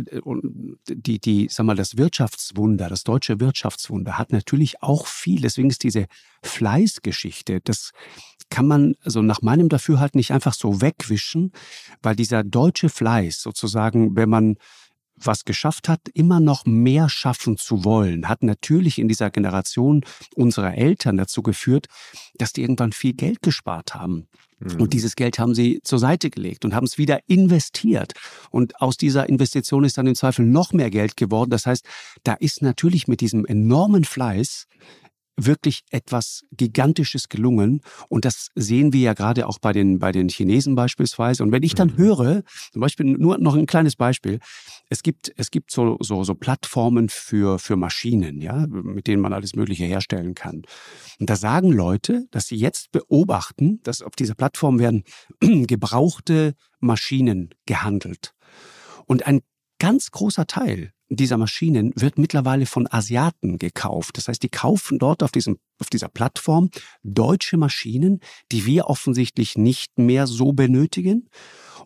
[0.89, 5.43] die, die, sag mal, das Wirtschaftswunder, das deutsche Wirtschaftswunder hat natürlich auch viel.
[5.43, 6.07] Deswegen ist diese
[6.43, 7.91] Fleißgeschichte, das
[8.49, 11.53] kann man also nach meinem Dafürhalten nicht einfach so wegwischen,
[12.01, 14.57] weil dieser deutsche Fleiß sozusagen, wenn man
[15.27, 20.05] was geschafft hat, immer noch mehr schaffen zu wollen, hat natürlich in dieser Generation
[20.35, 21.87] unserer Eltern dazu geführt,
[22.39, 24.29] dass die irgendwann viel Geld gespart haben.
[24.65, 24.91] Und mhm.
[24.91, 28.13] dieses Geld haben sie zur Seite gelegt und haben es wieder investiert.
[28.51, 31.51] Und aus dieser Investition ist dann im Zweifel noch mehr Geld geworden.
[31.51, 31.85] Das heißt,
[32.23, 34.69] da ist natürlich mit diesem enormen Fleiß
[35.37, 37.81] wirklich etwas Gigantisches gelungen.
[38.09, 41.43] Und das sehen wir ja gerade auch bei den, bei den Chinesen beispielsweise.
[41.43, 41.97] Und wenn ich dann mhm.
[41.97, 42.43] höre,
[42.73, 44.39] zum Beispiel nur noch ein kleines Beispiel,
[44.89, 49.33] es gibt, es gibt so, so, so Plattformen für, für Maschinen, ja, mit denen man
[49.33, 50.63] alles Mögliche herstellen kann.
[51.19, 55.05] Und da sagen Leute, dass sie jetzt beobachten, dass auf dieser Plattform werden
[55.41, 58.35] gebrauchte Maschinen gehandelt.
[59.07, 59.41] Und ein
[59.79, 64.17] ganz großer Teil dieser Maschinen wird mittlerweile von Asiaten gekauft.
[64.17, 66.71] Das heißt, die kaufen dort auf, diesem, auf dieser Plattform
[67.03, 68.21] deutsche Maschinen,
[68.51, 71.29] die wir offensichtlich nicht mehr so benötigen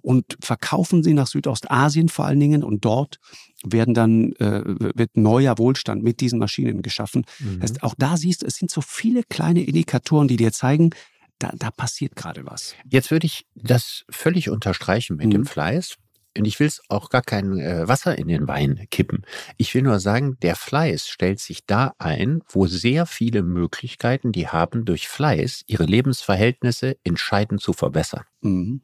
[0.02, 3.18] und verkaufen sie nach Südostasien vor allen Dingen und dort
[3.64, 7.24] werden dann äh, wird neuer Wohlstand mit diesen Maschinen geschaffen.
[7.40, 7.60] Mhm.
[7.60, 10.90] Das heißt, auch da siehst du, es sind so viele kleine Indikatoren, die dir zeigen,
[11.38, 12.74] da, da passiert gerade was.
[12.88, 15.30] Jetzt würde ich das völlig unterstreichen mit mhm.
[15.32, 15.96] dem Fleiß.
[16.36, 19.24] Und ich will es auch gar kein äh, Wasser in den Wein kippen.
[19.56, 24.48] Ich will nur sagen, der Fleiß stellt sich da ein, wo sehr viele Möglichkeiten, die
[24.48, 28.24] haben, durch Fleiß ihre Lebensverhältnisse entscheidend zu verbessern.
[28.40, 28.82] Mhm.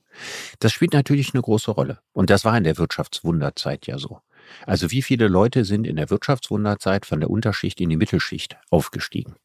[0.59, 2.01] Das spielt natürlich eine große Rolle.
[2.12, 4.21] Und das war in der Wirtschaftswunderzeit ja so.
[4.67, 9.37] Also wie viele Leute sind in der Wirtschaftswunderzeit von der Unterschicht in die Mittelschicht aufgestiegen?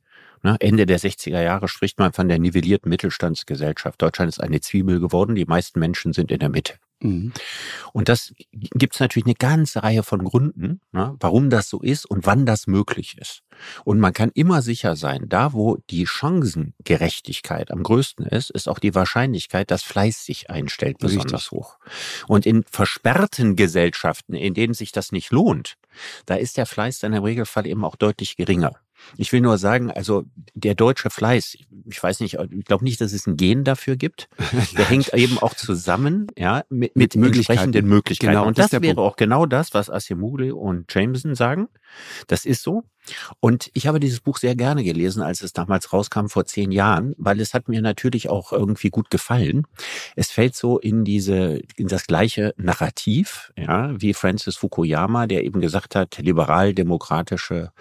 [0.43, 4.01] Ne, Ende der 60er Jahre spricht man von der nivellierten Mittelstandsgesellschaft.
[4.01, 5.35] Deutschland ist eine Zwiebel geworden.
[5.35, 6.73] Die meisten Menschen sind in der Mitte.
[6.99, 7.31] Mhm.
[7.93, 12.05] Und das gibt es natürlich eine ganze Reihe von Gründen, ne, warum das so ist
[12.05, 13.43] und wann das möglich ist.
[13.83, 18.79] Und man kann immer sicher sein, da wo die Chancengerechtigkeit am größten ist, ist auch
[18.79, 21.51] die Wahrscheinlichkeit, dass Fleiß sich einstellt, besonders Richtig.
[21.51, 21.77] hoch.
[22.27, 25.75] Und in versperrten Gesellschaften, in denen sich das nicht lohnt,
[26.25, 28.75] da ist der Fleiß dann im Regelfall eben auch deutlich geringer.
[29.15, 33.13] Ich will nur sagen, also der deutsche Fleiß, ich weiß nicht, ich glaube nicht, dass
[33.13, 34.29] es ein Gen dafür gibt.
[34.77, 38.33] Der hängt eben auch zusammen, ja, mit, mit, mit entsprechenden Möglichkeiten.
[38.33, 39.11] Genau, und das, das wäre Punkt.
[39.11, 41.69] auch genau das, was Asimoglu und Jameson sagen.
[42.27, 42.83] Das ist so.
[43.39, 47.13] Und ich habe dieses Buch sehr gerne gelesen, als es damals rauskam vor zehn Jahren,
[47.17, 49.65] weil es hat mir natürlich auch irgendwie gut gefallen.
[50.15, 55.61] Es fällt so in diese, in das gleiche Narrativ, ja, wie Francis Fukuyama, der eben
[55.61, 57.71] gesagt hat, liberal-demokratische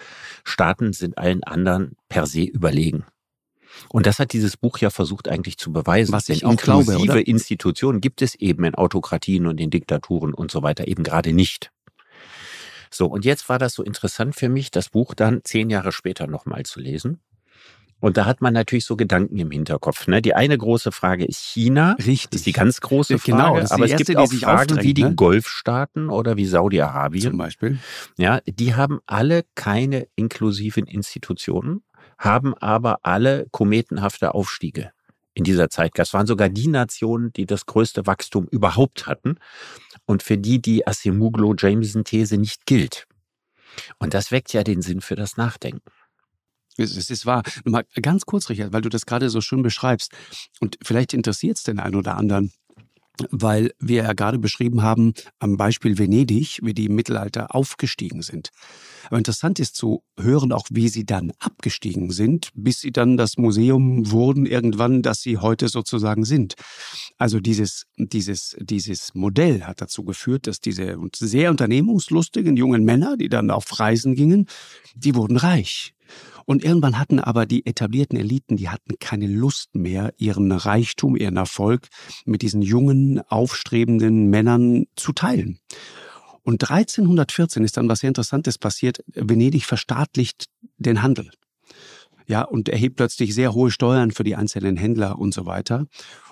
[0.45, 3.05] Staaten sind allen anderen per se überlegen.
[3.89, 6.12] Und das hat dieses Buch ja versucht eigentlich zu beweisen.
[6.12, 7.27] Was ich auch glaube, oder?
[7.27, 11.71] Institutionen gibt es eben in Autokratien und in Diktaturen und so weiter eben gerade nicht.
[12.90, 16.27] So, und jetzt war das so interessant für mich, das Buch dann zehn Jahre später
[16.27, 17.20] nochmal zu lesen.
[17.99, 20.07] Und da hat man natürlich so Gedanken im Hinterkopf.
[20.07, 20.20] Ne?
[20.20, 21.96] Die eine große Frage ist China.
[21.99, 22.31] Richtig.
[22.31, 23.61] Das ist die ganz große genau, Frage.
[23.62, 25.14] Genau, aber es gibt auch Fragen wie die ne?
[25.14, 27.31] Golfstaaten oder wie Saudi-Arabien.
[27.31, 27.79] Zum Beispiel.
[28.18, 31.85] Ja, die haben alle keine inklusiven Institutionen,
[32.18, 34.92] haben aber alle kometenhafte Aufstiege
[35.37, 35.92] in dieser Zeit.
[35.96, 39.37] Das waren sogar die Nationen, die das größte Wachstum überhaupt hatten
[40.07, 43.07] und für die die Asimuglo-Jameson-These nicht gilt.
[43.99, 45.90] Und das weckt ja den Sinn für das Nachdenken.
[46.79, 47.42] Es ist wahr.
[47.64, 50.12] Mal ganz kurz, Richard, weil du das gerade so schön beschreibst.
[50.61, 52.53] Und vielleicht interessiert es den einen oder anderen
[53.31, 58.51] weil wir ja gerade beschrieben haben am Beispiel Venedig, wie die im Mittelalter aufgestiegen sind.
[59.07, 63.37] Aber interessant ist zu hören auch, wie sie dann abgestiegen sind, bis sie dann das
[63.37, 66.55] Museum wurden irgendwann, das sie heute sozusagen sind.
[67.17, 73.29] Also dieses, dieses, dieses Modell hat dazu geführt, dass diese sehr unternehmungslustigen jungen Männer, die
[73.29, 74.47] dann auf Reisen gingen,
[74.95, 75.96] die wurden reich.
[76.45, 81.37] Und irgendwann hatten aber die etablierten Eliten, die hatten keine Lust mehr, ihren Reichtum, ihren
[81.37, 81.88] Erfolg
[82.25, 85.59] mit diesen jungen, aufstrebenden Männern zu teilen.
[86.42, 89.03] Und 1314 ist dann was sehr Interessantes passiert.
[89.14, 90.47] Venedig verstaatlicht
[90.79, 91.31] den Handel.
[92.29, 95.87] Ja, und erhebt plötzlich sehr hohe Steuern für die einzelnen Händler und so weiter.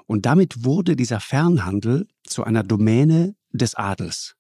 [0.07, 4.37] Und damit wurde dieser Fernhandel zu einer Domäne des Adels,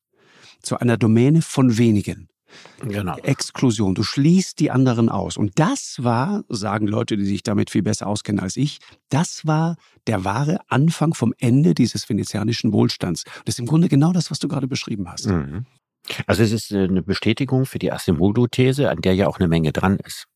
[0.62, 2.28] zu einer Domäne von wenigen.
[2.80, 3.16] Genau.
[3.18, 3.94] Exklusion.
[3.94, 5.36] Du schließt die anderen aus.
[5.36, 9.76] Und das war, sagen Leute, die sich damit viel besser auskennen als ich, das war
[10.06, 13.24] der wahre Anfang vom Ende dieses venezianischen Wohlstands.
[13.44, 15.26] Das ist im Grunde genau das, was du gerade beschrieben hast.
[15.26, 15.66] Mhm.
[16.26, 19.98] Also es ist eine Bestätigung für die Asimoglu-These, an der ja auch eine Menge dran
[20.04, 20.26] ist.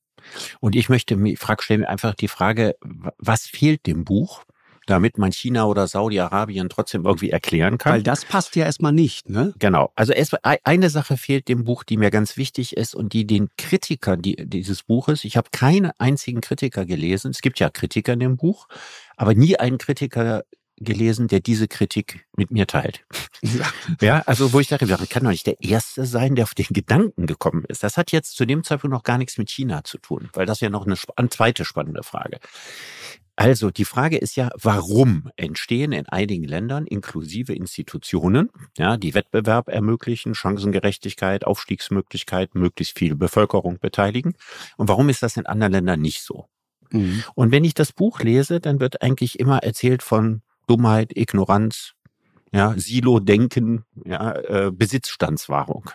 [0.61, 2.77] Und ich möchte mir, frag, stelle mir einfach die Frage,
[3.19, 4.45] was fehlt dem Buch?
[4.89, 7.93] Damit man China oder Saudi-Arabien trotzdem irgendwie erklären kann.
[7.93, 9.53] Weil das passt ja erstmal nicht, ne?
[9.59, 9.93] Genau.
[9.95, 13.49] Also erst, eine Sache fehlt dem Buch, die mir ganz wichtig ist und die den
[13.59, 18.21] Kritikern die, dieses Buches, ich habe keinen einzigen Kritiker gelesen, es gibt ja Kritiker in
[18.21, 18.69] dem Buch,
[19.17, 20.45] aber nie einen Kritiker
[20.81, 23.05] gelesen, der diese Kritik mit mir teilt.
[23.43, 23.67] Ja,
[24.01, 26.67] ja also wo ich dachte, das kann doch nicht der Erste sein, der auf den
[26.71, 27.83] Gedanken gekommen ist.
[27.83, 30.61] Das hat jetzt zu dem Zeitpunkt noch gar nichts mit China zu tun, weil das
[30.61, 32.39] ja noch eine, eine zweite spannende Frage.
[33.39, 39.69] Also die Frage ist ja, warum entstehen in einigen Ländern inklusive Institutionen, ja, die Wettbewerb
[39.69, 44.35] ermöglichen, Chancengerechtigkeit, Aufstiegsmöglichkeit, möglichst viel Bevölkerung beteiligen?
[44.77, 46.49] Und warum ist das in anderen Ländern nicht so?
[46.91, 47.23] Mhm.
[47.37, 51.93] Und wenn ich das Buch lese, dann wird eigentlich immer erzählt von Dummheit, Ignoranz,
[52.53, 55.91] ja, Silo-Denken, ja, äh, Besitzstandswahrung.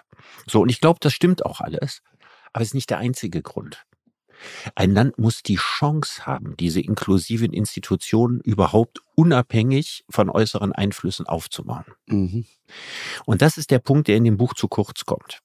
[0.48, 2.04] So, und ich glaube, das stimmt auch alles,
[2.54, 3.84] aber es ist nicht der einzige Grund.
[4.76, 11.86] Ein Land muss die Chance haben, diese inklusiven Institutionen überhaupt unabhängig von äußeren Einflüssen aufzubauen.
[12.08, 12.46] Mhm.
[13.26, 15.40] Und das ist der Punkt, der in dem Buch zu kurz kommt.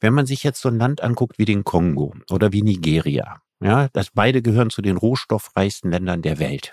[0.00, 3.88] Wenn man sich jetzt so ein Land anguckt wie den Kongo oder wie Nigeria, ja,
[3.92, 6.72] das beide gehören zu den rohstoffreichsten Ländern der Welt.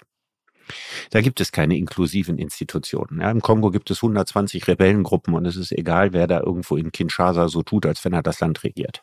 [1.12, 3.22] Da gibt es keine inklusiven Institutionen.
[3.22, 6.92] Ja, Im Kongo gibt es 120 Rebellengruppen und es ist egal, wer da irgendwo in
[6.92, 9.02] Kinshasa so tut, als wenn er das Land regiert.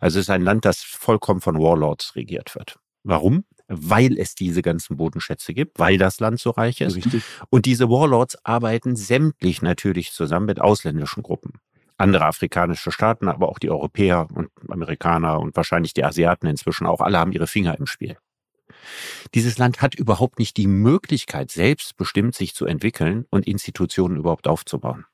[0.00, 2.78] Also es ist ein Land, das vollkommen von Warlords regiert wird.
[3.04, 3.44] Warum?
[3.68, 6.96] Weil es diese ganzen Bodenschätze gibt, weil das Land so reich ist.
[6.96, 7.22] Richtig.
[7.50, 11.60] Und diese Warlords arbeiten sämtlich natürlich zusammen mit ausländischen Gruppen
[11.98, 17.00] andere afrikanische Staaten, aber auch die Europäer und Amerikaner und wahrscheinlich die Asiaten inzwischen auch,
[17.00, 18.16] alle haben ihre Finger im Spiel.
[19.34, 25.06] Dieses Land hat überhaupt nicht die Möglichkeit, selbstbestimmt sich zu entwickeln und Institutionen überhaupt aufzubauen.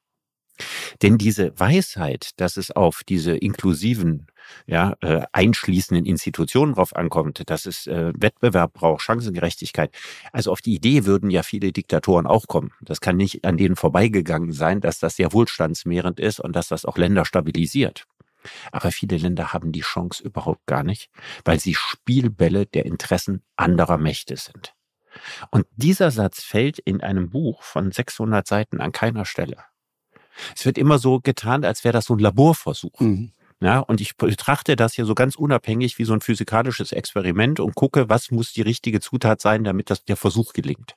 [1.02, 4.28] Denn diese Weisheit, dass es auf diese inklusiven,
[4.66, 9.90] ja, äh, einschließenden Institutionen drauf ankommt, dass es äh, Wettbewerb braucht, Chancengerechtigkeit,
[10.32, 12.72] also auf die Idee würden ja viele Diktatoren auch kommen.
[12.82, 16.84] Das kann nicht an denen vorbeigegangen sein, dass das sehr wohlstandsmehrend ist und dass das
[16.84, 18.06] auch Länder stabilisiert.
[18.72, 21.10] Aber viele Länder haben die Chance überhaupt gar nicht,
[21.44, 24.74] weil sie Spielbälle der Interessen anderer Mächte sind.
[25.50, 29.58] Und dieser Satz fällt in einem Buch von 600 Seiten an keiner Stelle.
[30.56, 33.00] Es wird immer so getan, als wäre das so ein Laborversuch.
[33.00, 33.32] Mhm.
[33.60, 37.74] Ja, und ich betrachte das hier so ganz unabhängig wie so ein physikalisches Experiment und
[37.74, 40.96] gucke, was muss die richtige Zutat sein, damit das, der Versuch gelingt.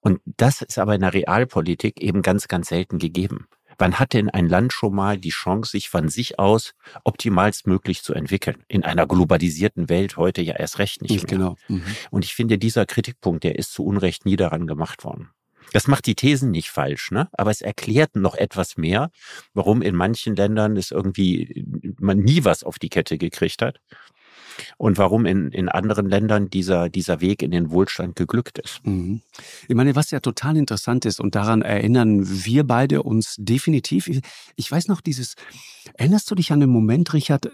[0.00, 3.48] Und das ist aber in der Realpolitik eben ganz, ganz selten gegeben.
[3.78, 8.12] Wann hat denn ein Land schon mal die Chance, sich von sich aus optimalstmöglich zu
[8.12, 8.64] entwickeln?
[8.66, 11.38] In einer globalisierten Welt heute ja erst recht nicht mehr.
[11.38, 11.56] Genau.
[11.68, 11.84] Mhm.
[12.10, 15.30] Und ich finde, dieser Kritikpunkt, der ist zu Unrecht nie daran gemacht worden.
[15.72, 17.28] Das macht die Thesen nicht falsch, ne?
[17.32, 19.10] Aber es erklärt noch etwas mehr,
[19.52, 21.66] warum in manchen Ländern es irgendwie
[21.98, 23.78] man nie was auf die Kette gekriegt hat
[24.76, 28.80] und warum in, in anderen Ländern dieser, dieser Weg in den Wohlstand geglückt ist.
[28.84, 29.20] Mhm.
[29.68, 34.10] Ich meine, was ja total interessant ist und daran erinnern wir beide uns definitiv.
[34.56, 35.34] Ich weiß noch dieses,
[35.94, 37.50] erinnerst du dich an den Moment, Richard,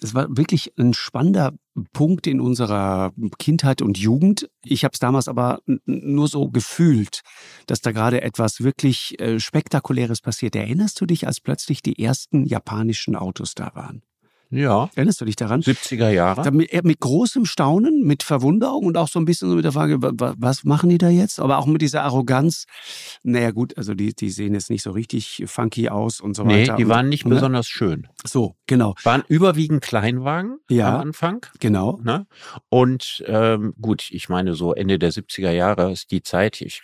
[0.00, 1.52] es war wirklich ein spannender
[1.92, 4.48] Punkt in unserer Kindheit und Jugend.
[4.64, 7.22] Ich habe es damals aber nur so gefühlt,
[7.66, 10.56] dass da gerade etwas wirklich äh, Spektakuläres passiert.
[10.56, 14.02] Erinnerst du dich, als plötzlich die ersten japanischen Autos da waren?
[14.50, 14.88] Ja.
[14.94, 15.60] Erinnerst du dich daran?
[15.60, 16.50] 70er Jahre.
[16.50, 19.98] Mit, mit, großem Staunen, mit Verwunderung und auch so ein bisschen so mit der Frage,
[20.00, 21.38] was machen die da jetzt?
[21.38, 22.64] Aber auch mit dieser Arroganz.
[23.22, 26.62] Naja, gut, also die, die sehen jetzt nicht so richtig funky aus und so nee,
[26.62, 26.72] weiter.
[26.72, 27.34] Nee, die waren nicht ne?
[27.34, 28.08] besonders schön.
[28.24, 28.94] So, genau.
[29.02, 31.44] Waren überwiegend Kleinwagen ja, am Anfang.
[31.60, 32.00] Genau.
[32.02, 32.26] Ne?
[32.70, 36.82] Und ähm, gut, ich meine, so Ende der 70er Jahre ist die Zeit, ich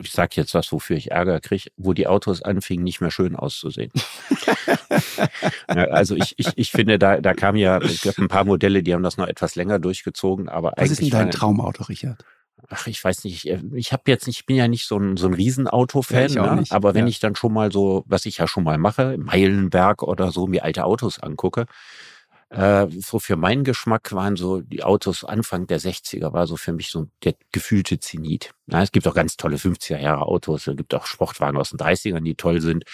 [0.00, 3.36] ich sage jetzt was, wofür ich Ärger kriege, wo die Autos anfingen, nicht mehr schön
[3.36, 3.92] auszusehen.
[5.68, 8.82] ja, also ich, ich, ich finde, da, da kam ja, es gab ein paar Modelle,
[8.82, 12.24] die haben das noch etwas länger durchgezogen, aber was ist denn dein Traumauto, Richard?
[12.68, 15.16] Ach, ich weiß nicht, ich, ich habe jetzt nicht, ich bin ja nicht so ein,
[15.16, 16.64] so ein Riesenauto-Fan, ja, ne?
[16.70, 17.10] aber wenn ja.
[17.10, 20.62] ich dann schon mal so, was ich ja schon mal mache, Meilenberg oder so, mir
[20.64, 21.66] alte Autos angucke,
[22.52, 26.72] äh, so für meinen Geschmack waren so die Autos Anfang der 60er war so für
[26.72, 28.50] mich so der gefühlte Zenit.
[28.66, 31.78] Ja, es gibt auch ganz tolle 50er Jahre Autos, es gibt auch Sportwagen aus den
[31.78, 32.84] 30ern, die toll sind.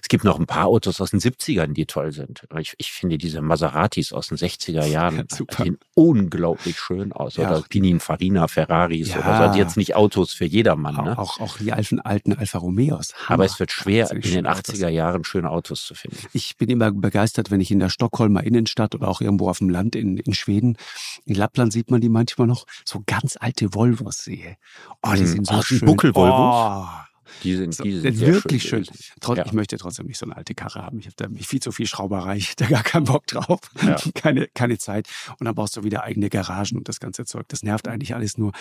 [0.00, 2.46] Es gibt noch ein paar Autos aus den 70ern, die toll sind.
[2.58, 7.36] Ich, ich finde diese Maseratis aus den 60er Jahren ja, sehen unglaublich schön aus.
[7.36, 7.50] Ja.
[7.50, 9.18] Oder Pininfarina Ferraris ja.
[9.18, 9.58] oder so.
[9.58, 11.04] Jetzt nicht Autos für jedermann.
[11.04, 11.18] Ne?
[11.18, 13.14] Auch, auch die alten, alten Alfa Romeos.
[13.14, 13.30] Hammer.
[13.34, 16.18] Aber es wird schwer, in den 80er Jahren schöne Autos zu finden.
[16.32, 19.70] Ich bin immer begeistert, wenn ich in der Stockholmer Innenstadt oder auch irgendwo auf dem
[19.70, 20.76] Land in, in Schweden,
[21.24, 24.56] in Lappland sieht man die manchmal noch, so ganz alte Volvos sehe.
[25.02, 25.80] Oh, die sind so oh, schön.
[25.80, 26.86] Buckel-Volvos.
[26.86, 27.08] Oh.
[27.44, 28.84] Die sind, so, die sind wirklich schön.
[28.84, 29.36] schön.
[29.36, 29.44] Ja.
[29.44, 30.98] Ich möchte trotzdem nicht so eine alte Karre haben.
[30.98, 32.36] Ich habe da viel zu viel Schrauberei.
[32.36, 33.60] Ich habe da gar keinen Bock drauf.
[33.82, 33.96] Ja.
[34.14, 35.08] keine, keine Zeit.
[35.38, 37.46] Und dann brauchst du wieder eigene Garagen und das ganze Zeug.
[37.48, 38.52] Das nervt eigentlich alles nur.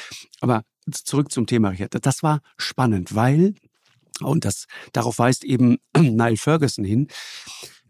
[0.42, 1.94] Aber zurück zum Thema, Richard.
[2.06, 3.56] Das war spannend, weil,
[4.22, 7.08] und das, darauf weist eben Niall Ferguson hin,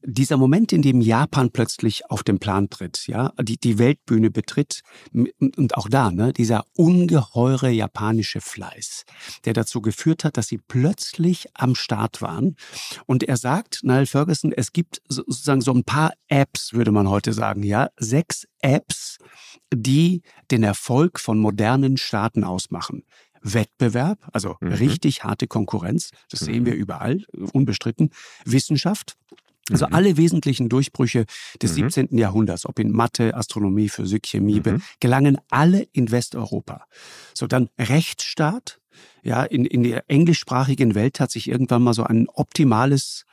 [0.03, 4.81] dieser Moment, in dem Japan plötzlich auf den Plan tritt, ja, die, die Weltbühne betritt,
[5.13, 9.05] und auch da, ne, dieser ungeheure japanische Fleiß,
[9.45, 12.55] der dazu geführt hat, dass sie plötzlich am Start waren.
[13.05, 17.33] Und er sagt, Niall Ferguson, es gibt sozusagen so ein paar Apps, würde man heute
[17.33, 19.17] sagen, ja, sechs Apps,
[19.73, 20.21] die
[20.51, 23.03] den Erfolg von modernen Staaten ausmachen.
[23.41, 24.73] Wettbewerb, also mhm.
[24.73, 26.79] richtig harte Konkurrenz, das sehen wir mhm.
[26.79, 27.23] überall,
[27.53, 28.09] unbestritten.
[28.45, 29.15] Wissenschaft,
[29.71, 29.93] also mhm.
[29.93, 31.25] alle wesentlichen Durchbrüche
[31.61, 31.89] des mhm.
[31.89, 32.17] 17.
[32.17, 34.81] Jahrhunderts, ob in Mathe, Astronomie, Physik, Chemie, mhm.
[34.99, 36.85] gelangen alle in Westeuropa.
[37.33, 38.79] So dann Rechtsstaat.
[39.23, 43.25] Ja, in, in der englischsprachigen Welt hat sich irgendwann mal so ein optimales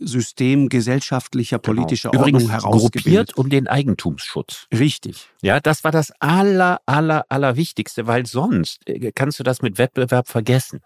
[0.00, 1.74] System gesellschaftlicher, genau.
[1.74, 2.24] politischer genau.
[2.24, 3.36] Ordnung herausgebildet.
[3.36, 4.66] um den Eigentumsschutz.
[4.72, 5.28] Richtig.
[5.42, 9.78] Ja, das war das aller, aller, aller Wichtigste, weil sonst äh, kannst du das mit
[9.78, 10.80] Wettbewerb vergessen.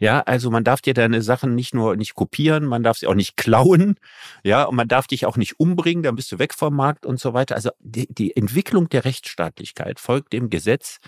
[0.00, 3.14] Ja, also man darf dir deine Sachen nicht nur nicht kopieren, man darf sie auch
[3.14, 3.96] nicht klauen,
[4.42, 7.18] ja, und man darf dich auch nicht umbringen, dann bist du weg vom Markt und
[7.18, 7.54] so weiter.
[7.54, 10.98] Also die, die Entwicklung der Rechtsstaatlichkeit folgt dem Gesetz,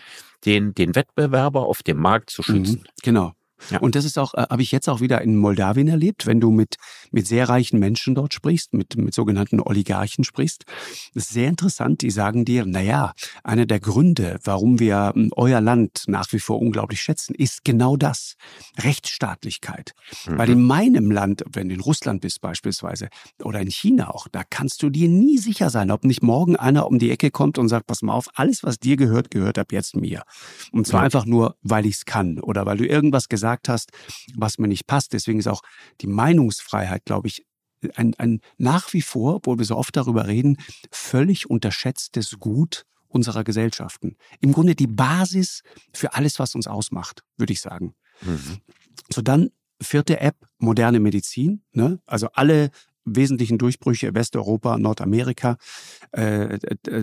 [0.45, 2.81] den, den Wettbewerber auf dem Markt zu schützen.
[2.81, 3.36] Mhm, genau.
[3.71, 3.79] Ja.
[3.81, 6.51] Und das ist auch, äh, habe ich jetzt auch wieder in Moldawien erlebt, wenn du
[6.51, 6.77] mit,
[7.11, 10.65] mit sehr reichen Menschen dort sprichst, mit, mit sogenannten Oligarchen sprichst.
[11.15, 12.03] Das ist sehr interessant.
[12.03, 16.39] Die sagen dir, na ja, einer der Gründe, warum wir hm, euer Land nach wie
[16.39, 18.35] vor unglaublich schätzen, ist genau das.
[18.79, 19.93] Rechtsstaatlichkeit.
[20.27, 20.39] Mhm.
[20.39, 23.09] Weil in meinem Land, wenn du in Russland bist beispielsweise,
[23.43, 26.87] oder in China auch, da kannst du dir nie sicher sein, ob nicht morgen einer
[26.87, 29.73] um die Ecke kommt und sagt, pass mal auf, alles, was dir gehört, gehört ab
[29.73, 30.23] jetzt mir.
[30.73, 31.05] Und zwar ja.
[31.07, 33.91] einfach nur, weil ich es kann oder weil du irgendwas gesagt gesagt hast,
[34.35, 35.13] was mir nicht passt.
[35.13, 35.63] Deswegen ist auch
[36.01, 37.47] die Meinungsfreiheit, glaube ich,
[37.95, 40.57] ein, ein nach wie vor, wo wir so oft darüber reden,
[40.91, 44.17] völlig unterschätztes Gut unserer Gesellschaften.
[44.41, 45.63] Im Grunde die Basis
[45.95, 47.95] für alles, was uns ausmacht, würde ich sagen.
[48.23, 48.59] Mhm.
[49.13, 51.63] So dann vierte App, moderne Medizin.
[51.73, 52.01] Ne?
[52.07, 52.71] Also alle
[53.07, 55.57] wesentlichen Durchbrüche Westeuropa, Nordamerika
[56.13, 56.59] äh,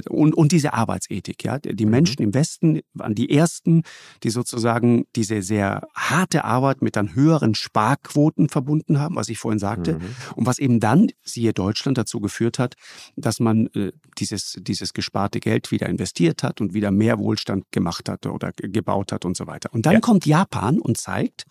[0.10, 1.44] und, und diese Arbeitsethik.
[1.44, 1.92] Ja, die mhm.
[1.92, 3.84] Menschen im Westen waren die ersten,
[4.24, 9.60] die sozusagen diese sehr harte Arbeit mit dann höheren Sparquoten verbunden haben, was ich vorhin
[9.60, 10.02] sagte, mhm.
[10.36, 12.76] und was eben dann siehe Deutschland dazu geführt hat,
[13.16, 18.10] dass man äh, dieses dieses gesparte Geld wieder investiert hat und wieder mehr Wohlstand gemacht
[18.10, 19.74] hat oder gebaut hat und so weiter.
[19.74, 20.00] Und dann ja.
[20.00, 21.46] kommt Japan und zeigt,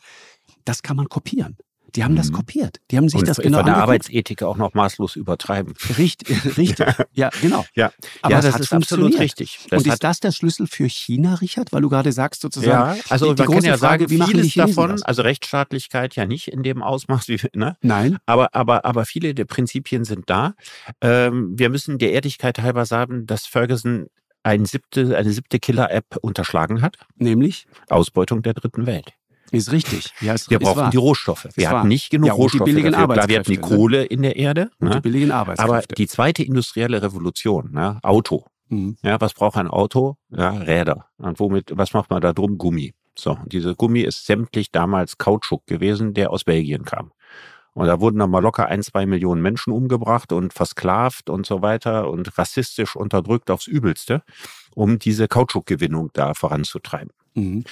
[0.65, 1.57] das kann man kopieren.
[1.95, 2.17] Die haben mhm.
[2.17, 2.81] das kopiert.
[2.91, 5.75] Die haben sich und das genau von der Arbeitsethik auch noch maßlos übertreiben.
[5.99, 6.87] Richtig, richtig.
[7.13, 7.65] ja, genau.
[7.75, 9.59] Ja, Aber ja das ist absolut richtig.
[9.71, 11.73] Das und ist das der Schlüssel für China, Richard?
[11.73, 12.99] Weil du gerade sagst sozusagen.
[12.99, 15.03] Ja, also die, die man kann ja Frage, sagen, wie machen vieles davon, das?
[15.03, 17.77] also Rechtsstaatlichkeit ja nicht in dem Ausmaß wie, ne?
[17.83, 18.19] Nein.
[18.27, 20.55] Aber, aber, aber viele der Prinzipien sind da.
[21.01, 24.07] Ähm, wir müssen der Ehrlichkeit halber sagen, dass Ferguson
[24.43, 26.97] ein siebte, eine siebte Killer-App unterschlagen hat.
[27.17, 27.67] Nämlich?
[27.89, 29.13] Ausbeutung der dritten Welt.
[29.53, 30.13] Ist richtig.
[30.21, 30.91] Ja, ist, wir brauchen wahr.
[30.91, 31.49] die Rohstoffe.
[31.55, 32.65] Wir hatten nicht genug ja, Rohstoffe.
[32.65, 33.09] Die billigen dafür.
[33.09, 34.05] Klar, wir hatten die Kohle ne?
[34.05, 34.71] in der Erde.
[34.81, 34.95] Und ne?
[34.97, 35.75] die billigen Arbeitskräfte.
[35.75, 37.99] Aber die zweite industrielle Revolution, ne?
[38.03, 38.47] Auto.
[38.69, 38.97] Mhm.
[39.03, 40.17] Ja, was braucht ein Auto?
[40.31, 41.07] Ja, Räder.
[41.19, 42.59] Und womit, was macht man da drum?
[42.59, 42.95] Gummi.
[43.17, 47.13] So, diese Gummi ist sämtlich damals Kautschuk gewesen, der aus Belgien kam.
[47.75, 51.63] Und da wurden dann mal locker ein, zwei Millionen Menschen umgebracht und versklavt und so
[51.63, 54.23] weiter und rassistisch unterdrückt aufs Übelste,
[54.75, 57.13] um diese Kautschukgewinnung da voranzutreiben.
[57.35, 57.65] Mhm.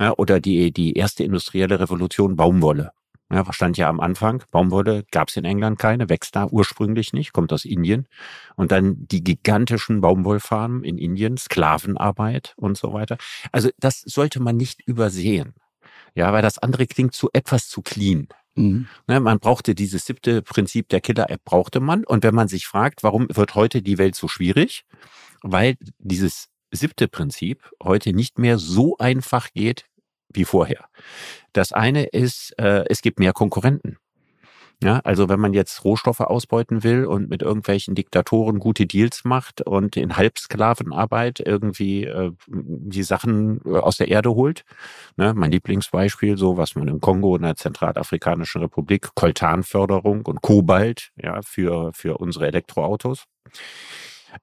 [0.00, 2.92] Ja, oder die, die erste industrielle Revolution Baumwolle.
[3.30, 4.44] Ja, stand ja am Anfang.
[4.52, 8.06] Baumwolle gab es in England keine, wächst da ursprünglich nicht, kommt aus Indien.
[8.54, 13.16] Und dann die gigantischen Baumwollfarmen in Indien, Sklavenarbeit und so weiter.
[13.50, 15.54] Also das sollte man nicht übersehen.
[16.14, 18.28] Ja, weil das andere klingt zu etwas zu clean.
[18.54, 18.86] Mhm.
[19.08, 22.04] Ne, man brauchte dieses siebte Prinzip der Killer-App, brauchte man.
[22.04, 24.84] Und wenn man sich fragt, warum wird heute die Welt so schwierig?
[25.42, 29.86] Weil dieses siebte Prinzip heute nicht mehr so einfach geht
[30.28, 30.86] wie vorher.
[31.52, 33.98] Das eine ist, äh, es gibt mehr Konkurrenten.
[34.82, 39.62] Ja, also wenn man jetzt Rohstoffe ausbeuten will und mit irgendwelchen Diktatoren gute Deals macht
[39.62, 44.64] und in Halbsklavenarbeit irgendwie äh, die Sachen äh, aus der Erde holt.
[45.16, 51.10] Ne, mein Lieblingsbeispiel, so was man im Kongo in der Zentralafrikanischen Republik, Koltanförderung und Kobalt,
[51.16, 53.24] ja, für, für unsere Elektroautos.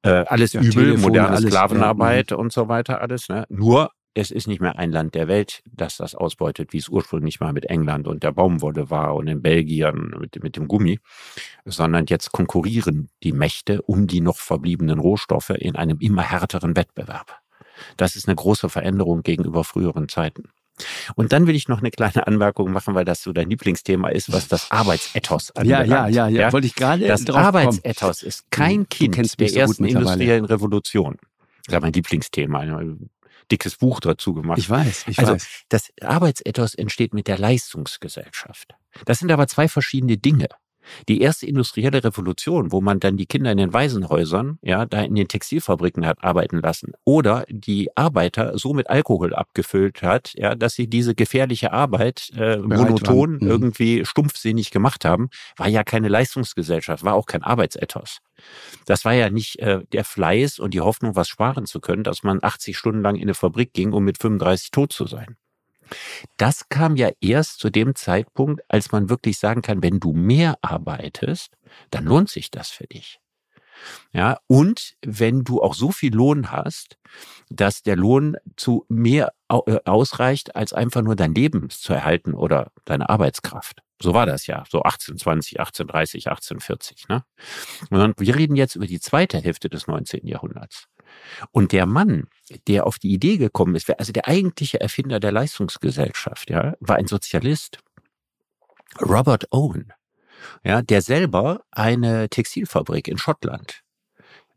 [0.02, 2.44] Äh, alles ja, übel, Telefon, moderne alles, Sklavenarbeit ja, mhm.
[2.44, 3.30] und so weiter, alles.
[3.30, 3.46] Ne?
[3.50, 7.40] Nur es ist nicht mehr ein Land der Welt, das das ausbeutet, wie es ursprünglich
[7.40, 11.00] mal mit England und der Baumwolle war und in Belgien mit, mit dem Gummi,
[11.66, 17.40] sondern jetzt konkurrieren die Mächte um die noch verbliebenen Rohstoffe in einem immer härteren Wettbewerb.
[17.98, 20.50] Das ist eine große Veränderung gegenüber früheren Zeiten.
[21.16, 24.32] Und dann will ich noch eine kleine Anmerkung machen, weil das so dein Lieblingsthema ist,
[24.32, 25.90] was das Arbeitsethos anbelangt.
[25.90, 30.46] Ja, ja, ja, ja, wollte ich gerade Das Arbeitsethos ist kein Kind der ersten industriellen
[30.46, 31.18] Revolution.
[31.66, 32.60] Das ist mein Lieblingsthema.
[32.60, 33.10] Ein
[33.52, 34.58] dickes Buch dazu gemacht.
[34.58, 35.64] Ich weiß, ich also, weiß.
[35.70, 38.74] Das Arbeitsethos entsteht mit der Leistungsgesellschaft.
[39.06, 40.48] Das sind aber zwei verschiedene Dinge.
[41.08, 45.16] Die erste industrielle Revolution, wo man dann die Kinder in den Waisenhäusern, ja, da in
[45.16, 50.74] den Textilfabriken hat arbeiten lassen oder die Arbeiter so mit Alkohol abgefüllt hat, ja, dass
[50.74, 53.48] sie diese gefährliche Arbeit äh, monoton mhm.
[53.48, 58.20] irgendwie stumpfsinnig gemacht haben, war ja keine Leistungsgesellschaft, war auch kein Arbeitsethos.
[58.86, 62.24] Das war ja nicht äh, der Fleiß und die Hoffnung, was sparen zu können, dass
[62.24, 65.38] man 80 Stunden lang in eine Fabrik ging, um mit 35 tot zu sein.
[66.38, 70.58] Das kam ja erst zu dem Zeitpunkt, als man wirklich sagen kann, wenn du mehr
[70.62, 71.58] arbeitest,
[71.92, 73.20] dann lohnt sich das für dich.
[74.12, 76.98] Ja, und wenn du auch so viel Lohn hast,
[77.50, 82.72] dass der Lohn zu mehr äh, ausreicht, als einfach nur dein Leben zu erhalten oder
[82.86, 83.82] deine Arbeitskraft.
[84.02, 87.08] So war das ja, so 1820, 1830, 1840.
[87.08, 87.24] Ne?
[87.90, 90.28] Und wir reden jetzt über die zweite Hälfte des 19.
[90.28, 90.88] Jahrhunderts.
[91.52, 92.28] Und der Mann,
[92.68, 97.08] der auf die Idee gekommen ist, also der eigentliche Erfinder der Leistungsgesellschaft, ja, war ein
[97.08, 97.80] Sozialist.
[99.02, 99.92] Robert Owen,
[100.64, 103.84] ja, der selber eine Textilfabrik in Schottland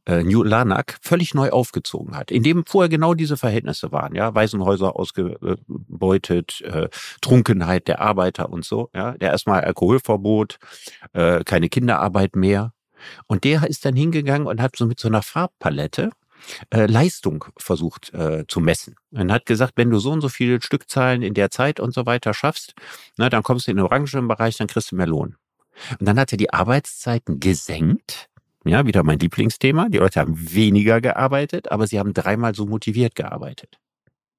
[0.07, 4.34] äh, New Lanark völlig neu aufgezogen hat, in dem vorher genau diese Verhältnisse waren, ja,
[4.34, 6.88] Waisenhäuser ausgebeutet, äh,
[7.20, 10.59] Trunkenheit der Arbeiter und so, ja, der erstmal Alkoholverbot,
[11.12, 12.72] äh, keine Kinderarbeit mehr.
[13.26, 16.11] Und der ist dann hingegangen und hat so mit so einer Farbpalette
[16.70, 18.97] äh, Leistung versucht äh, zu messen.
[19.11, 22.07] Und hat gesagt, wenn du so und so viele Stückzahlen in der Zeit und so
[22.07, 22.74] weiter schaffst,
[23.16, 25.36] na, dann kommst du in den orangen Bereich, dann kriegst du mehr Lohn.
[25.99, 28.28] Und dann hat er die Arbeitszeiten gesenkt.
[28.64, 29.88] Ja, wieder mein Lieblingsthema.
[29.88, 33.78] Die Leute haben weniger gearbeitet, aber sie haben dreimal so motiviert gearbeitet.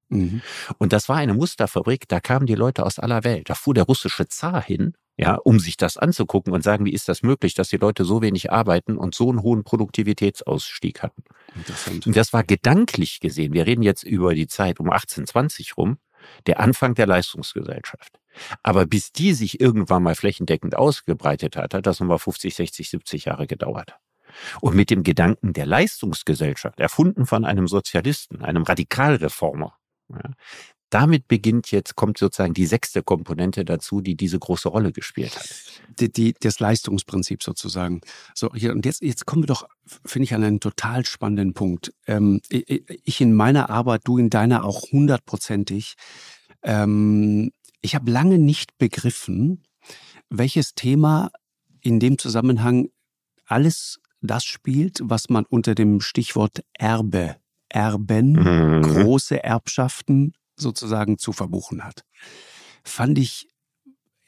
[0.08, 0.42] Mhm.
[0.78, 3.50] Und das war eine Musterfabrik, da kamen die Leute aus aller Welt.
[3.50, 7.08] Da fuhr der russische Zar hin ja, um sich das anzugucken und sagen, wie ist
[7.08, 11.24] das möglich, dass die Leute so wenig arbeiten und so einen hohen Produktivitätsausstieg hatten.
[12.06, 15.98] Und das war gedanklich gesehen, wir reden jetzt über die Zeit um 1820 rum,
[16.46, 18.20] der Anfang der Leistungsgesellschaft.
[18.62, 23.24] Aber bis die sich irgendwann mal flächendeckend ausgebreitet hat, hat das nochmal 50, 60, 70
[23.24, 23.96] Jahre gedauert.
[24.60, 29.77] Und mit dem Gedanken der Leistungsgesellschaft, erfunden von einem Sozialisten, einem Radikalreformer,
[30.10, 30.32] ja,
[30.90, 35.48] damit beginnt jetzt, kommt sozusagen die sechste Komponente dazu, die diese große Rolle gespielt hat.
[36.00, 38.00] Die, die, das Leistungsprinzip sozusagen.
[38.34, 39.68] So, hier, und jetzt, jetzt kommen wir doch,
[40.06, 41.92] finde ich, an einen total spannenden Punkt.
[42.06, 45.94] Ähm, ich in meiner Arbeit, du in deiner auch hundertprozentig.
[46.62, 47.50] Ähm,
[47.82, 49.64] ich habe lange nicht begriffen,
[50.30, 51.30] welches Thema
[51.82, 52.88] in dem Zusammenhang
[53.44, 57.36] alles das spielt, was man unter dem Stichwort Erbe
[57.68, 58.82] Erben, mhm.
[58.82, 62.04] große Erbschaften sozusagen zu verbuchen hat.
[62.82, 63.48] Fand ich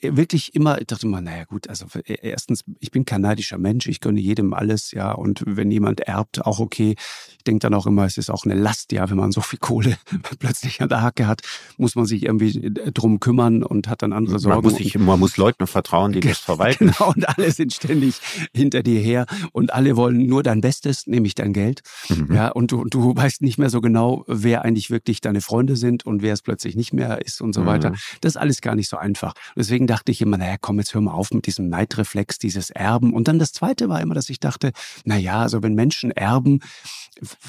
[0.03, 4.01] wirklich immer, ich dachte immer, naja gut, also e, erstens, ich bin kanadischer Mensch, ich
[4.01, 6.95] gönne jedem alles, ja, und wenn jemand erbt, auch okay.
[7.39, 9.59] Ich denke dann auch immer, es ist auch eine Last, ja, wenn man so viel
[9.59, 9.97] Kohle
[10.39, 11.43] plötzlich an der Hacke hat,
[11.77, 14.57] muss man sich irgendwie äh, drum kümmern und hat dann andere Sorgen.
[14.57, 16.93] Man muss, sich, man muss Leuten vertrauen, die das verwalten.
[16.93, 18.21] Genau, und alle sind ständig
[18.55, 22.35] hinter dir her und alle wollen nur dein Bestes, nämlich dein Geld, mhm.
[22.35, 26.07] ja, und du, du weißt nicht mehr so genau, wer eigentlich wirklich deine Freunde sind
[26.07, 27.67] und wer es plötzlich nicht mehr ist und so mhm.
[27.67, 27.93] weiter.
[28.21, 29.35] Das ist alles gar nicht so einfach.
[29.57, 33.13] Deswegen dachte ich immer, naja, komm, jetzt hör mal auf mit diesem Neidreflex, dieses Erben.
[33.13, 34.71] Und dann das Zweite war immer, dass ich dachte,
[35.05, 36.61] naja, also wenn Menschen erben,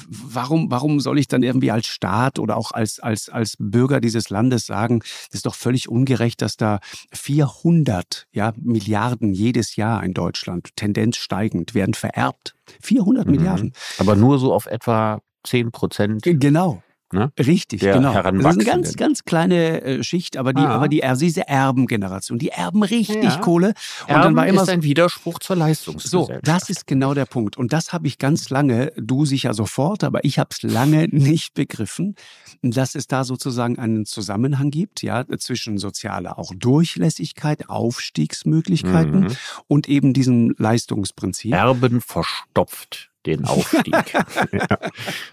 [0.08, 4.28] warum, warum soll ich dann irgendwie als Staat oder auch als, als, als Bürger dieses
[4.28, 6.80] Landes sagen, das ist doch völlig ungerecht, dass da
[7.12, 12.56] 400 ja, Milliarden jedes Jahr in Deutschland, Tendenz steigend, werden vererbt.
[12.80, 13.30] 400 mhm.
[13.30, 13.72] Milliarden.
[13.98, 16.22] Aber nur so auf etwa 10 Prozent.
[16.24, 16.82] Genau.
[17.12, 17.30] Ne?
[17.38, 18.14] Richtig, der genau.
[18.14, 20.70] Das ist eine ganz, ganz kleine äh, Schicht, aber die, ah.
[20.70, 23.36] aber die, also diese Erbengeneration, die erben richtig ja.
[23.38, 23.74] Kohle.
[24.02, 26.44] Und Erben dann war immer ist ein Widerspruch zur Leistungsgesellschaft.
[26.46, 27.56] So, das ist genau der Punkt.
[27.58, 31.54] Und das habe ich ganz lange, du sicher sofort, aber ich habe es lange nicht
[31.54, 32.16] begriffen,
[32.62, 39.36] dass es da sozusagen einen Zusammenhang gibt, ja, zwischen sozialer auch Durchlässigkeit, Aufstiegsmöglichkeiten mhm.
[39.68, 41.52] und eben diesem Leistungsprinzip.
[41.52, 43.94] Erben verstopft den Aufstieg.
[44.52, 44.78] ja,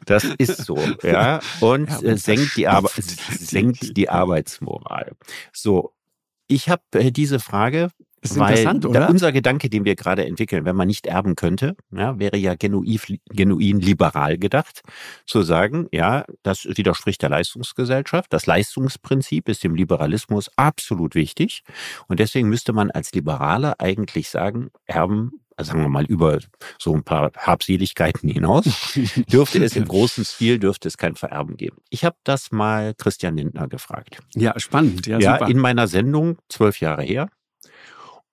[0.05, 1.39] das ist so, ja.
[1.59, 5.13] Und ja, äh, senkt, die Arbe senkt die Arbeitsmoral.
[5.53, 5.93] So,
[6.47, 7.89] ich habe äh, diese Frage
[8.21, 9.09] ist Weil interessant, oder?
[9.09, 12.99] unser Gedanke, den wir gerade entwickeln, wenn man nicht erben könnte, ja, wäre ja genuin,
[13.29, 14.81] genuin liberal gedacht,
[15.25, 18.33] zu sagen, ja, das widerspricht der Leistungsgesellschaft.
[18.33, 21.63] Das Leistungsprinzip ist dem Liberalismus absolut wichtig.
[22.07, 25.31] Und deswegen müsste man als Liberaler eigentlich sagen, Erben
[25.63, 26.39] sagen wir mal über
[26.77, 28.65] so ein paar Habseligkeiten hinaus,
[29.31, 31.77] dürfte es im großen Stil, dürfte es kein Vererben geben.
[31.89, 34.19] Ich habe das mal Christian Lindner gefragt.
[34.35, 35.07] Ja, spannend.
[35.07, 37.29] Ja, ja in meiner Sendung, zwölf Jahre her,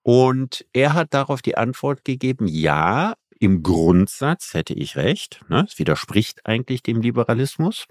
[0.02, 5.40] und er hat darauf die Antwort gegeben, ja, im Grundsatz hätte ich recht.
[5.48, 5.66] Ne?
[5.68, 7.86] Es widerspricht eigentlich dem Liberalismus.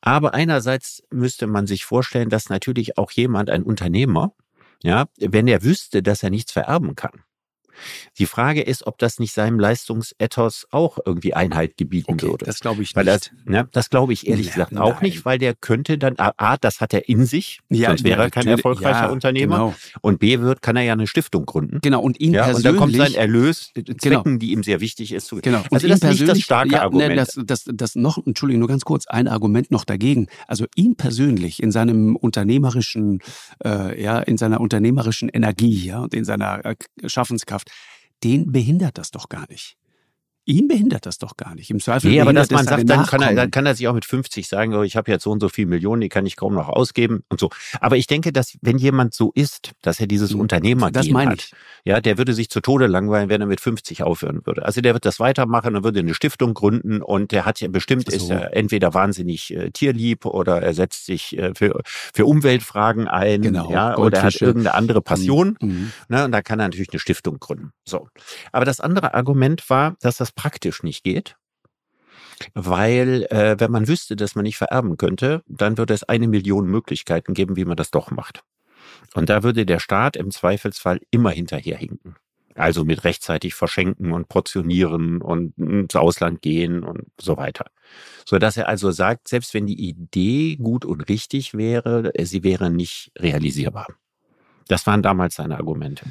[0.00, 4.32] Aber einerseits müsste man sich vorstellen, dass natürlich auch jemand, ein Unternehmer,
[4.82, 7.22] ja, wenn er wüsste, dass er nichts vererben kann,
[8.18, 12.46] Die Frage ist, ob das nicht seinem Leistungsethos auch irgendwie Einhalt gebieten Okay, würde.
[12.46, 13.30] das glaube ich Weil nicht.
[13.34, 15.02] das, ne, das glaube ich ehrlich Ja, gesagt auch nein.
[15.10, 18.46] nicht, weil der könnte dann, A, das hat er in sich, sonst wäre er kein
[18.46, 19.56] erfolgreicher Ja, Unternehmer.
[19.56, 21.78] Genau, Und B, wird, kann er ja eine Stiftung gründen.
[21.82, 22.00] genau.
[22.00, 22.64] und ihn Ja, und persönlich.
[22.64, 23.98] dann kommt sein Erlös, äh, Genau.
[24.22, 25.26] Zwecken, die ihm sehr wichtig ist.
[25.26, 25.62] Zu, Genau.
[25.70, 27.10] Also ihn das ist nicht das starke ja, Argument.
[27.10, 30.28] Ne, das, das, das noch, Entschuldigung, nur ganz kurz, ein Argument noch dagegen.
[30.46, 33.20] Also ihn persönlich in seinem unternehmerischen,
[33.64, 36.74] äh, ja, in seiner unternehmerischen Energie, ja, und in seiner äh,
[37.06, 37.69] Schaffenskraft,
[38.22, 39.76] den behindert das doch gar nicht.
[40.50, 41.70] Ihn behindert das doch gar nicht.
[41.70, 43.94] Im Zweifel Nee, aber dass man sagt, dann kann, er, dann kann er sich auch
[43.94, 46.36] mit 50 sagen, oh, ich habe jetzt so und so viel Millionen, die kann ich
[46.36, 47.50] kaum noch ausgeben und so.
[47.80, 50.40] Aber ich denke, dass wenn jemand so ist, dass er dieses Mhm.
[50.40, 51.52] Unternehmer Das meine hat, ich.
[51.84, 54.64] ja, der würde sich zu Tode langweilen, wenn er mit 50 aufhören würde.
[54.64, 58.10] Also der wird das weitermachen, er würde eine Stiftung gründen und der hat ja bestimmt,
[58.10, 58.16] So.
[58.16, 61.80] ist er entweder wahnsinnig äh, tierlieb oder er setzt sich äh, für,
[62.12, 65.56] für Umweltfragen ein, Genau, ja, oder er hat irgendeine andere Passion.
[65.60, 65.92] Mhm.
[66.08, 67.72] Ne, und da kann er natürlich eine Stiftung gründen.
[67.84, 68.08] So.
[68.52, 71.36] Aber das andere Argument war, dass das praktisch nicht geht.
[72.54, 76.66] Weil, äh, wenn man wüsste, dass man nicht vererben könnte, dann würde es eine Million
[76.66, 78.42] Möglichkeiten geben, wie man das doch macht.
[79.14, 82.16] Und da würde der Staat im Zweifelsfall immer hinterherhinken.
[82.54, 87.66] Also mit rechtzeitig verschenken und portionieren und ins Ausland gehen und so weiter.
[88.24, 92.42] So dass er also sagt, selbst wenn die Idee gut und richtig wäre, äh, sie
[92.42, 93.88] wäre nicht realisierbar.
[94.68, 96.06] Das waren damals seine Argumente.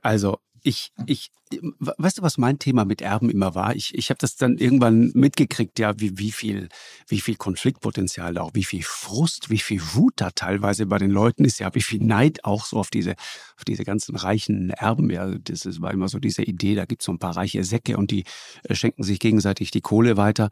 [0.00, 0.38] Also
[0.68, 1.30] ich, ich,
[1.78, 3.74] weißt du, was mein Thema mit Erben immer war?
[3.74, 6.68] Ich, ich habe das dann irgendwann mitgekriegt, ja, wie, wie viel,
[7.06, 11.46] wie viel Konfliktpotenzial auch, wie viel Frust, wie viel Wut da teilweise bei den Leuten
[11.46, 13.12] ist, ja, wie viel Neid auch so auf diese,
[13.56, 15.08] auf diese ganzen reichen Erben.
[15.10, 17.96] Ja, das ist, war immer so diese Idee, da gibt's so ein paar reiche Säcke
[17.96, 18.24] und die
[18.64, 20.50] äh, schenken sich gegenseitig die Kohle weiter.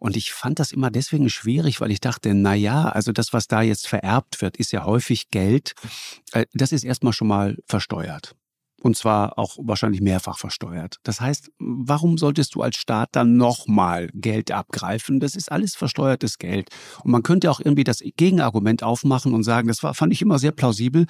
[0.00, 3.46] Und ich fand das immer deswegen schwierig, weil ich dachte, na ja, also das, was
[3.46, 5.74] da jetzt vererbt wird, ist ja häufig Geld.
[6.32, 8.34] Äh, Das ist erstmal schon mal versteuert.
[8.82, 10.96] Und zwar auch wahrscheinlich mehrfach versteuert.
[11.04, 15.20] Das heißt, warum solltest du als Staat dann nochmal Geld abgreifen?
[15.20, 16.68] Das ist alles versteuertes Geld.
[17.04, 20.40] Und man könnte auch irgendwie das Gegenargument aufmachen und sagen, das war, fand ich immer
[20.40, 21.06] sehr plausibel.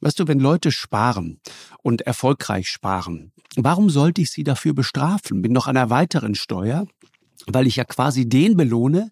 [0.00, 1.40] Weißt du, wenn Leute sparen
[1.82, 5.40] und erfolgreich sparen, warum sollte ich sie dafür bestrafen?
[5.40, 6.86] Mit noch einer weiteren Steuer?
[7.46, 9.10] Weil ich ja quasi den belohne,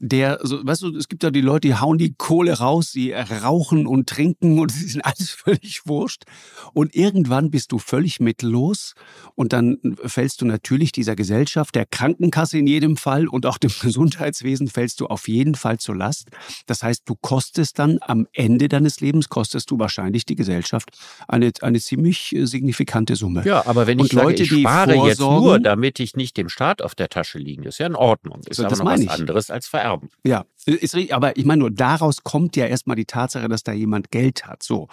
[0.00, 3.12] der, so, weißt du, es gibt ja die Leute, die hauen die Kohle raus, sie
[3.12, 6.24] rauchen und trinken und sie sind alles völlig wurscht.
[6.72, 8.94] Und irgendwann bist du völlig mittellos
[9.34, 13.70] und dann fällst du natürlich dieser Gesellschaft, der Krankenkasse in jedem Fall und auch dem
[13.80, 16.28] Gesundheitswesen fällst du auf jeden Fall zur Last.
[16.66, 20.90] Das heißt, du kostest dann am Ende deines Lebens, kostest du wahrscheinlich die Gesellschaft
[21.26, 23.44] eine, eine ziemlich äh, signifikante Summe.
[23.44, 26.36] Ja, aber wenn Und ich sage, Leute, ich die spare jetzt nur, damit ich nicht
[26.36, 28.40] dem Staat auf der Tasche liegen, ist ja in Ordnung.
[28.46, 29.10] Ist So, aber das noch was ich.
[29.10, 30.10] anderes als vererben.
[30.24, 30.44] Ja,
[30.74, 34.10] ist richtig, aber ich meine nur, daraus kommt ja erstmal die Tatsache, dass da jemand
[34.10, 34.62] Geld hat.
[34.62, 34.88] So,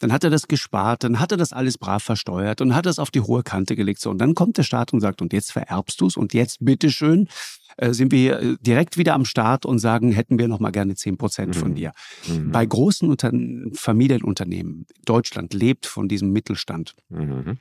[0.00, 2.98] dann hat er das gespart, dann hat er das alles brav versteuert und hat es
[2.98, 4.00] auf die hohe Kante gelegt.
[4.00, 6.64] So, und dann kommt der Staat und sagt, und jetzt vererbst du es und jetzt
[6.64, 7.28] bitteschön
[7.76, 10.96] äh, sind wir äh, direkt wieder am Start und sagen, hätten wir noch mal gerne
[10.96, 11.74] 10 Prozent von Mhm.
[11.76, 11.92] dir.
[12.28, 12.50] Mhm.
[12.50, 13.30] Bei großen Unter
[13.72, 16.94] Familienunternehmen, Deutschland lebt von diesem Mittelstand.
[17.08, 17.58] Mhm.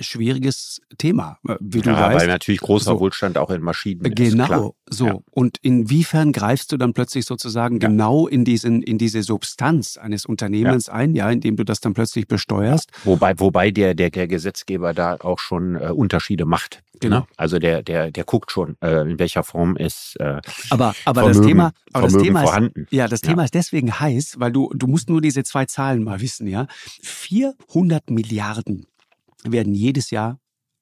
[0.00, 2.20] Schwieriges Thema, äh, wie du Ja, weißt.
[2.20, 3.00] weil natürlich großer So.
[3.00, 4.16] Wohlstand auch in Maschinen ist.
[4.16, 5.06] Genau, so.
[5.06, 5.18] Ja.
[5.30, 7.88] Und inwiefern greifst du dann plötzlich sozusagen Ja.
[7.88, 12.28] genau in diesen, in diese Substanz eines Unternehmens ein, ja, indem du das dann plötzlich
[12.28, 12.90] besteuerst?
[13.04, 16.82] Wobei, wobei der, der, der Gesetzgeber da auch schon äh, Unterschiede macht.
[17.00, 17.20] Genau.
[17.20, 17.26] Ne?
[17.38, 21.38] Also der, der, der guckt schon, äh, in welcher Form ist äh, Aber, aber Vermögen,
[21.38, 23.28] das Thema, aber das Thema ist, ja, das Ja.
[23.30, 26.66] Thema ist deswegen heiß, weil du, du musst nur diese zwei Zahlen mal wissen, ja.
[27.00, 28.86] 400 Milliarden
[29.42, 30.38] werden jedes Jahr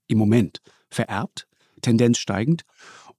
[0.09, 1.47] im Moment vererbt,
[1.81, 2.65] Tendenz steigend,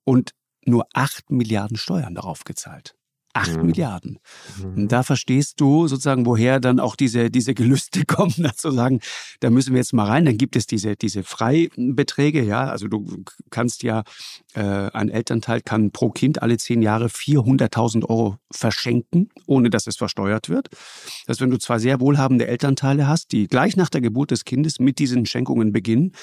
[0.03, 0.31] und
[0.69, 2.95] nur 8 Milliarden Steuern darauf gezahlt.
[3.33, 3.65] 8 Mhm.
[3.67, 4.19] Milliarden.
[4.63, 8.99] Und da verstehst du sozusagen, woher dann auch diese, diese Gelüste kommen, da zu sagen,
[9.39, 10.25] da müssen wir jetzt mal rein.
[10.25, 12.65] Dann gibt es diese, diese Freibeträge, ja.
[12.65, 14.03] Also du kannst ja,
[14.53, 19.97] äh, ein Elternteil kann pro Kind alle zehn Jahre 400.000 Euro verschenken, ohne dass es
[19.97, 20.69] versteuert wird.
[20.71, 24.45] Das heißt, wenn du zwei sehr wohlhabende Elternteile hast, die gleich nach der Geburt des
[24.45, 26.13] Kindes mit diesen Schenkungen beginnen,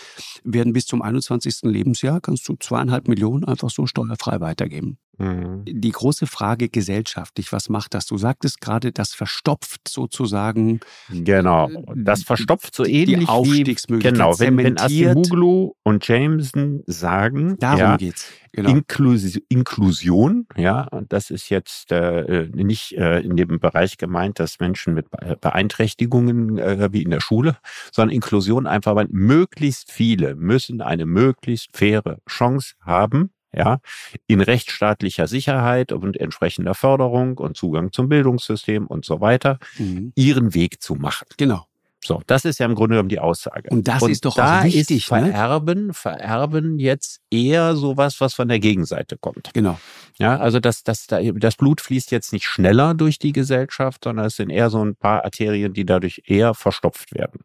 [0.43, 1.63] werden bis zum 21.
[1.63, 4.99] Lebensjahr kannst du zweieinhalb Millionen einfach so steuerfrei weitergeben.
[5.19, 5.65] Mhm.
[5.67, 8.07] Die große Frage gesellschaftlich, was macht das?
[8.07, 11.69] Du sagtest gerade, das verstopft sozusagen Genau.
[11.95, 14.79] Das verstopft so die ähnlich wie Aufstiegsmöglichkeit, genau, wenn, wenn.
[14.79, 18.31] Acemoglu und Jameson sagen, Darum ja, geht's.
[18.53, 18.71] Genau.
[18.71, 24.61] Inklus Inklusion, ja, und das ist jetzt äh, nicht äh, in dem Bereich gemeint, dass
[24.61, 27.59] Menschen mit Be- Beeinträchtigungen äh, wie in der Schule,
[27.93, 33.79] sondern Inklusion einfach, weil möglichst viele müssen eine möglichst faire Chance haben, ja,
[34.27, 40.13] in rechtsstaatlicher Sicherheit und entsprechender Förderung und Zugang zum Bildungssystem und so weiter, Mhm.
[40.15, 41.27] ihren Weg zu machen.
[41.37, 41.67] Genau.
[42.05, 43.69] So, das ist ja im Grunde genommen die Aussage.
[43.71, 45.05] Und das Und ist doch da auch wichtig.
[45.05, 45.27] Ist ne?
[45.33, 49.51] vererben, vererben jetzt eher sowas, was von der Gegenseite kommt.
[49.55, 49.81] Genau.
[50.19, 54.37] Ja, also das, das, das Blut fließt jetzt nicht schneller durch die Gesellschaft, sondern es
[54.37, 57.41] sind eher so ein paar Arterien, die dadurch eher verstopft werden.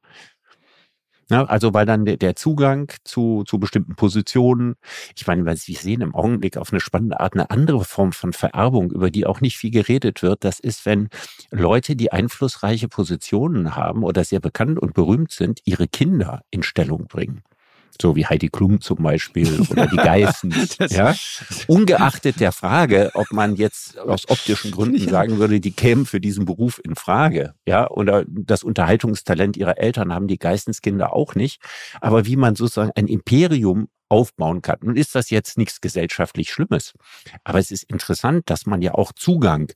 [1.32, 4.76] Ja, also weil dann der, der Zugang zu, zu bestimmten Positionen,
[5.16, 8.34] ich meine, weil Sie sehen im Augenblick auf eine spannende Art eine andere Form von
[8.34, 10.44] Vererbung, über die auch nicht viel geredet wird.
[10.44, 11.08] Das ist, wenn
[11.50, 17.08] Leute, die einflussreiche Positionen haben oder sehr bekannt und berühmt sind, ihre Kinder in Stellung
[17.08, 17.44] bringen.
[18.00, 19.98] So wie Heidi Klum zum Beispiel oder die.
[20.78, 21.16] Das- ja?
[21.68, 26.46] Ungeachtet der Frage, ob man jetzt aus optischen Gründen sagen würde, die kämen für diesen
[26.46, 27.54] Beruf in Frage.
[27.66, 31.62] Ja, oder das Unterhaltungstalent ihrer Eltern haben die Geistenskinder auch nicht.
[32.00, 34.78] Aber wie man sozusagen ein Imperium aufbauen kann.
[34.82, 36.94] Nun ist das jetzt nichts gesellschaftlich Schlimmes.
[37.46, 39.72] Aber es ist interessant, dass man ja auch Zugang,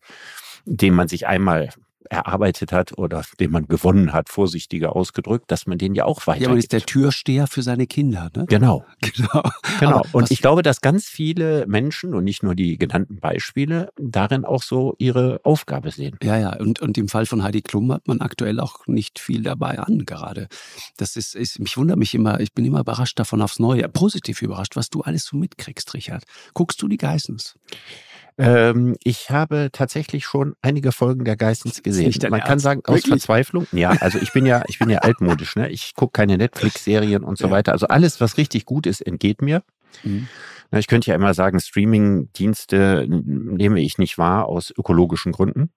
[0.65, 1.69] den man sich einmal
[2.09, 6.43] erarbeitet hat oder den man gewonnen hat, vorsichtiger ausgedrückt, dass man den ja auch weitergibt.
[6.43, 8.29] Ja, man ist der Türsteher für seine Kinder.
[8.35, 8.45] Ne?
[8.47, 9.43] Genau, Genau.
[9.79, 9.99] genau.
[9.99, 14.45] Aber und ich glaube, dass ganz viele Menschen und nicht nur die genannten Beispiele darin
[14.45, 16.17] auch so ihre Aufgabe sehen.
[16.23, 19.43] Ja, ja, und, und im Fall von Heidi Klum hat man aktuell auch nicht viel
[19.43, 20.47] dabei an gerade.
[20.97, 24.41] Das ist, ist, mich wundert mich immer, ich bin immer überrascht davon aufs Neue, positiv
[24.41, 26.23] überrascht, was du alles so mitkriegst, Richard.
[26.53, 27.55] Guckst du die Geissens?
[28.37, 32.13] Ähm, ich habe tatsächlich schon einige Folgen der Geistens gesehen.
[32.29, 32.63] Man kann Ernst?
[32.63, 33.09] sagen, aus Wirklich?
[33.21, 33.67] Verzweiflung.
[33.71, 35.69] Ja, also ich bin ja, ich bin ja altmodisch, ne?
[35.69, 37.51] Ich gucke keine Netflix-Serien und so Ja.
[37.51, 37.71] weiter.
[37.71, 39.63] Also alles, was richtig gut ist, entgeht mir.
[40.03, 40.27] Mhm.
[40.71, 45.69] Na, Ich könnte ja immer sagen, Streaming-Dienste nehme ich nicht wahr aus ökologischen Gründen.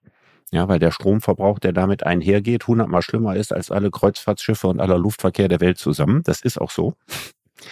[0.51, 4.97] Ja, weil der Stromverbrauch, der damit einhergeht, hundertmal schlimmer ist als alle Kreuzfahrtschiffe und aller
[4.97, 6.23] Luftverkehr der Welt zusammen.
[6.23, 6.95] Das ist auch so.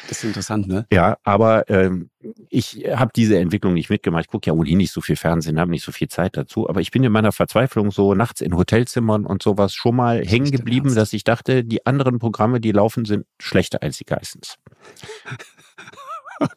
[0.09, 0.85] Das ist interessant, ne?
[0.91, 2.09] Ja, aber ähm,
[2.49, 4.25] ich habe diese Entwicklung nicht mitgemacht.
[4.25, 6.69] Ich gucke ja ohnehin nicht so viel Fernsehen, habe nicht so viel Zeit dazu.
[6.69, 10.51] Aber ich bin in meiner Verzweiflung so nachts in Hotelzimmern und sowas schon mal hängen
[10.51, 14.55] geblieben, dass ich dachte, die anderen Programme, die laufen, sind schlechter als die Geistens.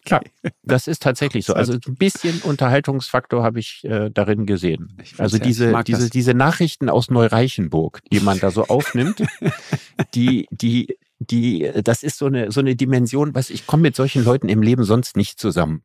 [0.08, 0.20] Ja,
[0.62, 1.54] das ist tatsächlich so.
[1.54, 4.94] Also ein bisschen Unterhaltungsfaktor habe ich äh, darin gesehen.
[5.02, 6.10] Ich Also ja- diese, mag diese, das.
[6.10, 9.22] diese Nachrichten aus Neureichenburg, die man da so aufnimmt,
[10.14, 14.24] die, die, die, das ist so eine, so eine Dimension, was ich komme mit solchen
[14.24, 15.84] Leuten im Leben sonst nicht zusammen.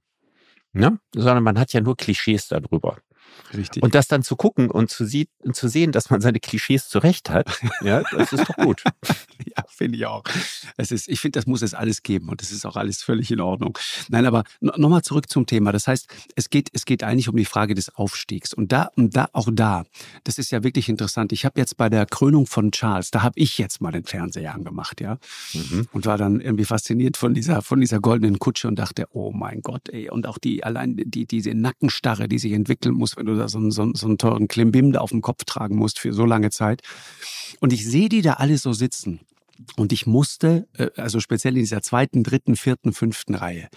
[0.72, 1.00] Ne?
[1.14, 2.98] Sondern man hat ja nur Klischees darüber.
[3.54, 3.84] Richtig.
[3.84, 7.30] Und das dann zu gucken und zu, sie zu sehen, dass man seine Klischees zurecht
[7.30, 7.48] hat,
[7.82, 8.84] ja, das ist doch gut.
[9.58, 10.24] Ja, finde ich auch.
[10.76, 13.32] Es ist, ich finde, das muss es alles geben und das ist auch alles völlig
[13.32, 13.78] in Ordnung.
[14.10, 15.72] Nein, aber nochmal zurück zum Thema.
[15.72, 18.54] Das heißt, es geht, es geht eigentlich um die Frage des Aufstiegs.
[18.54, 19.86] Und da, und da, auch da,
[20.24, 21.32] das ist ja wirklich interessant.
[21.32, 24.54] Ich habe jetzt bei der Krönung von Charles, da habe ich jetzt mal den Fernseher
[24.54, 25.20] angemacht, ja.
[25.54, 25.88] Mhm.
[25.92, 29.62] Und war dann irgendwie fasziniert von dieser, von dieser goldenen Kutsche und dachte, oh mein
[29.62, 30.10] Gott, ey.
[30.10, 33.58] Und auch die, allein die, diese Nackenstarre, die sich entwickeln muss, wenn du da so
[33.58, 36.52] einen, so, so einen teuren Klimbim da auf dem Kopf tragen musst für so lange
[36.52, 36.82] Zeit.
[37.60, 39.22] Und ich sehe die da alle so sitzen.
[39.78, 43.70] Und ich musste, äh, also speziell in dieser zweiten, dritten, vierten, fünften Reihe,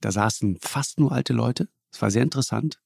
[0.00, 1.68] da saßen fast nur alte Leute.
[1.92, 2.80] Es war sehr interessant.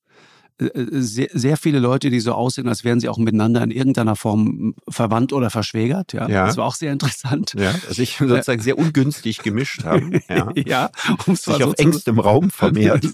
[0.60, 3.70] Äh, äh, Sehr, sehr viele Leute, die so aussehen, als wären sie auch miteinander in
[3.70, 6.12] irgendeiner Form verwandt oder verschwägert.
[6.12, 6.46] Ja, Ja.
[6.46, 7.54] das war auch sehr interessant.
[7.58, 10.20] Ja, also ich sozusagen sehr ungünstig gemischt haben.
[10.28, 10.50] Ja.
[10.54, 10.90] ja
[11.26, 13.06] um Sich so auf zu engstem Raum vermehrt.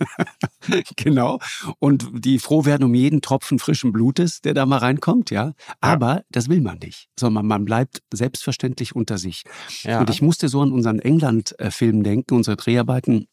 [0.96, 1.38] genau.
[1.78, 5.52] Und die froh werden um jeden Tropfen frischen Blutes, der da mal reinkommt, ja.
[5.80, 9.44] Aber das will man nicht, sondern man bleibt selbstverständlich unter sich.
[9.82, 10.00] Ja.
[10.00, 13.26] Und ich musste so an unseren England-Film denken, unsere Dreharbeiten,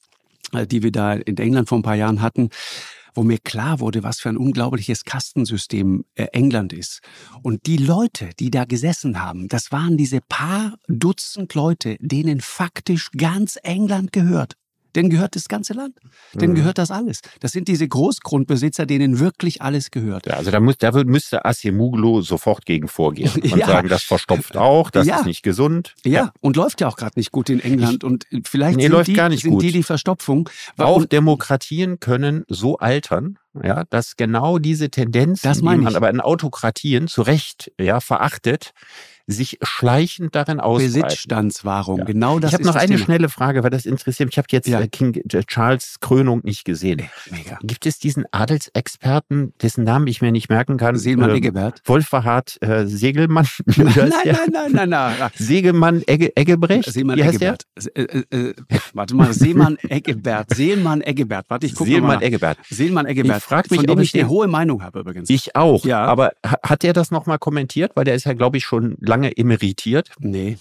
[0.53, 2.49] äh, die wir da in England vor ein paar Jahren hatten
[3.17, 7.01] wo mir klar wurde, was für ein unglaubliches Kastensystem äh, England ist.
[7.41, 13.09] Und die Leute, die da gesessen haben, das waren diese paar Dutzend Leute, denen faktisch
[13.11, 14.53] ganz England gehört.
[14.97, 15.95] Denen gehört das ganze Land.
[16.33, 16.57] Denen Mhm.
[16.57, 17.21] gehört das alles.
[17.39, 20.25] Das sind diese Großgrundbesitzer, denen wirklich alles gehört.
[20.25, 23.67] Ja, also da, muss, da müsste Asimuglu sofort gegen vorgehen und Ja.
[23.67, 25.19] sagen, das verstopft auch, das Ja.
[25.19, 25.93] ist nicht gesund.
[26.03, 28.03] Ja, und läuft ja auch gerade nicht gut in England.
[28.03, 29.61] und vielleicht Nee, sind, läuft die, gar nicht sind gut.
[29.63, 30.49] die die Verstopfung.
[30.77, 35.95] Auch Demokratien können so altern, ja, dass genau diese Tendenzen, Das die meine man ich.
[35.97, 38.71] aber in Autokratien zu Recht ja, verachtet,
[39.29, 40.93] sich schleichend darin ausbreiten.
[41.01, 42.03] Besitzstandswahrung, Ja.
[42.05, 42.99] genau das ich habe noch eine Thema.
[43.05, 44.33] schnelle Frage, weil das interessiert mich.
[44.33, 44.79] Ich habe jetzt Ja.
[44.79, 47.01] äh, King äh, Charles Krönung nicht gesehen.
[47.29, 47.59] Mega.
[47.61, 50.95] Gibt es diesen Adelsexperten, dessen Namen ich mir nicht merken kann?
[50.97, 51.81] Seelmann Ähm, Eggebert.
[51.85, 53.47] Wolfhard äh, Segelmann?
[53.75, 55.29] Nein, nein, nein, nein, nein, nein.
[55.35, 56.91] Segelmann Egge, Eggebrecht?
[56.91, 57.57] Seemann Wie heißt der?
[57.75, 58.23] Eggebert.
[58.31, 58.53] Äh, äh, äh,
[58.93, 60.53] warte mal, Seemann Eggebert.
[60.55, 61.45] Seelmann Eggebert.
[61.49, 61.95] Warte, ich gucke mal.
[61.97, 62.21] Seelmann.
[62.21, 62.57] Eggebert.
[62.69, 63.37] Seelmann Eggebert.
[63.39, 65.29] Ich frag mich, von dem ob ich eine hohe Meinung habe übrigens.
[65.29, 65.83] Ich auch.
[65.85, 66.05] Ja.
[66.05, 67.91] Aber ha- hat er das nochmal kommentiert?
[67.95, 70.11] Weil der ist ja, glaube ich, schon lange emeritiert.
[70.19, 70.57] nee.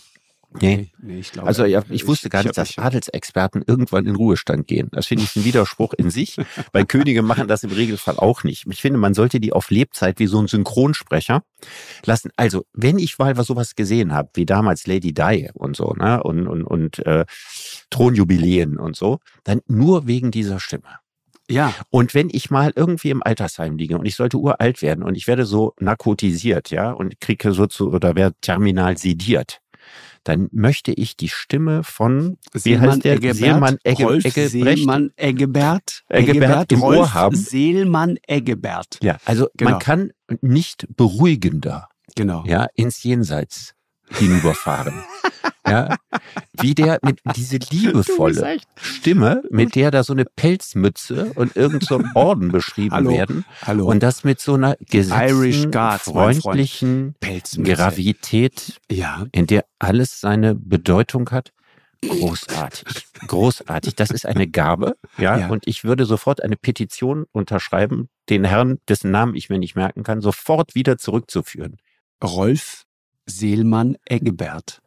[0.60, 1.48] Nee, nee ich glaube.
[1.48, 4.88] Also ja, ich wusste gar nicht, dass Adelsexperten irgendwann in Ruhestand gehen.
[4.92, 6.36] Das finde ich ein Widerspruch in sich,
[6.72, 8.64] weil Könige machen das im Regelfall auch nicht.
[8.70, 11.42] Ich finde, man sollte die auf Lebzeit wie so ein Synchronsprecher
[12.04, 12.30] lassen.
[12.36, 16.22] Also, wenn ich mal was sowas gesehen habe, wie damals Lady Di und so, ne,
[16.22, 17.24] und, und, und äh,
[17.90, 20.88] Thronjubiläen und so, dann nur wegen dieser Stimme.
[21.48, 21.74] Ja.
[21.90, 25.26] Und wenn ich mal irgendwie im Altersheim liege und ich sollte uralt werden und ich
[25.26, 29.60] werde so narkotisiert, ja, und kriege so zu, oder werde terminal sediert,
[30.24, 34.50] dann möchte ich die Stimme von wie heißt der Eggebert, Seelmann Egge, Rolf Eggebrecht?
[34.50, 37.36] Seelmann Eggebert, Eggebert, Eggebert im Rolf Ohr haben.
[37.36, 38.98] Seelmann Eggebert.
[39.02, 39.72] Ja, also genau.
[39.72, 42.42] man kann nicht beruhigender genau.
[42.44, 43.74] ja, ins Jenseits
[44.10, 44.94] hinüberfahren.
[45.68, 45.96] ja,
[46.60, 51.98] wie der mit diese liebevolle Stimme, mit der da so eine Pelzmütze und irgend so
[51.98, 53.44] ein Orden beschrieben hallo, werden.
[53.62, 53.86] Hallo.
[53.86, 57.14] Und das mit so einer gesetzten, freundlichen
[57.62, 59.26] Gravität, ja.
[59.32, 61.52] in der alles seine Bedeutung hat.
[62.02, 63.94] Großartig, großartig.
[63.94, 65.38] Das ist eine Gabe, ja?
[65.38, 65.48] ja.
[65.48, 70.02] Und ich würde sofort eine Petition unterschreiben, den Herrn, dessen Namen ich mir nicht merken
[70.02, 71.76] kann, sofort wieder zurückzuführen.
[72.22, 72.84] Rolf
[73.26, 74.82] Seelmann Eggebert.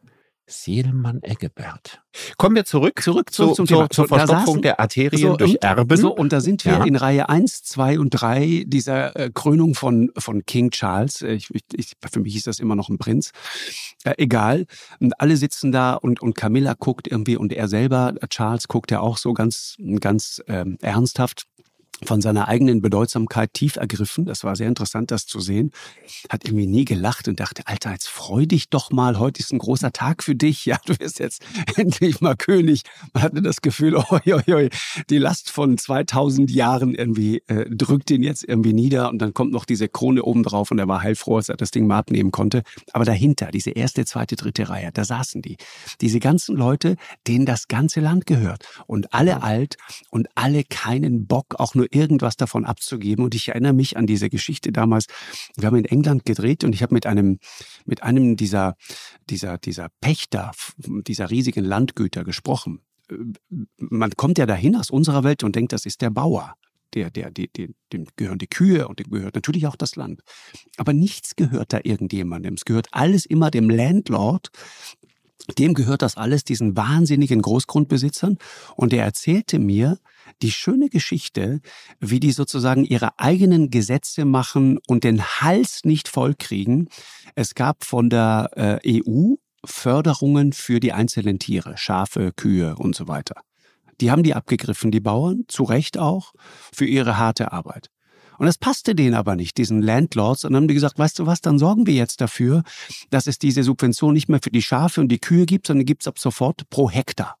[0.50, 2.02] Seelmann Eggebert.
[2.36, 5.64] Kommen wir zurück, zurück zu, zum zur, zur Verstopfung saßen, der Arterien so, durch und,
[5.64, 5.96] Erben.
[5.96, 6.84] So, und da sind wir ja.
[6.84, 11.22] in Reihe 1, 2 und 3 dieser äh, Krönung von, von King Charles.
[11.22, 13.30] Äh, ich, ich, für mich ist das immer noch ein Prinz.
[14.04, 14.66] Äh, egal.
[14.98, 19.00] Und alle sitzen da und, und Camilla guckt irgendwie und er selber, Charles, guckt ja
[19.00, 21.46] auch so ganz, ganz ähm, ernsthaft
[22.04, 24.24] von seiner eigenen Bedeutsamkeit tief ergriffen.
[24.24, 25.70] Das war sehr interessant, das zu sehen.
[26.28, 29.18] Hat irgendwie nie gelacht und dachte, Alter, jetzt freu dich doch mal.
[29.18, 30.64] Heute ist ein großer Tag für dich.
[30.66, 31.42] Ja, du wirst jetzt
[31.76, 32.82] endlich mal König.
[33.12, 34.68] Man hatte das Gefühl, oi, oi, oi,
[35.08, 39.52] die Last von 2000 Jahren irgendwie äh, drückt ihn jetzt irgendwie nieder und dann kommt
[39.52, 42.30] noch diese Krone oben drauf und er war heilfroh, als er das Ding mal abnehmen
[42.30, 42.62] konnte.
[42.92, 45.56] Aber dahinter, diese erste, zweite, dritte Reihe, da saßen die.
[46.00, 46.96] Diese ganzen Leute,
[47.26, 49.76] denen das ganze Land gehört und alle alt
[50.10, 53.24] und alle keinen Bock, auch nur irgendwas davon abzugeben.
[53.24, 55.06] Und ich erinnere mich an diese Geschichte damals.
[55.56, 57.38] Wir haben in England gedreht und ich habe mit einem,
[57.84, 58.76] mit einem dieser,
[59.28, 62.80] dieser, dieser Pächter, dieser riesigen Landgüter gesprochen.
[63.76, 66.54] Man kommt ja dahin aus unserer Welt und denkt, das ist der Bauer.
[66.94, 70.22] Der, der, der, der, dem gehören die Kühe und dem gehört natürlich auch das Land.
[70.76, 72.54] Aber nichts gehört da irgendjemandem.
[72.54, 74.50] Es gehört alles immer dem Landlord,
[75.58, 78.38] dem gehört das alles diesen wahnsinnigen Großgrundbesitzern.
[78.76, 79.98] Und er erzählte mir
[80.42, 81.60] die schöne Geschichte,
[81.98, 86.88] wie die sozusagen ihre eigenen Gesetze machen und den Hals nicht vollkriegen.
[87.34, 89.34] Es gab von der äh, EU
[89.64, 93.42] Förderungen für die einzelnen Tiere, Schafe, Kühe und so weiter.
[94.00, 96.32] Die haben die abgegriffen, die Bauern, zu Recht auch,
[96.72, 97.90] für ihre harte Arbeit.
[98.40, 100.46] Und das passte denen aber nicht, diesen Landlords.
[100.46, 102.62] Und dann haben die gesagt, weißt du was, dann sorgen wir jetzt dafür,
[103.10, 106.04] dass es diese Subvention nicht mehr für die Schafe und die Kühe gibt, sondern gibt
[106.04, 107.36] es ab sofort pro Hektar.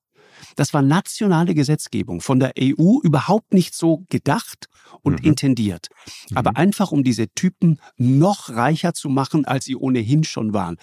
[0.56, 4.68] Das war nationale Gesetzgebung, von der EU überhaupt nicht so gedacht
[5.02, 5.26] und mhm.
[5.26, 5.88] intendiert.
[6.34, 6.56] Aber mhm.
[6.56, 10.76] einfach, um diese Typen noch reicher zu machen, als sie ohnehin schon waren.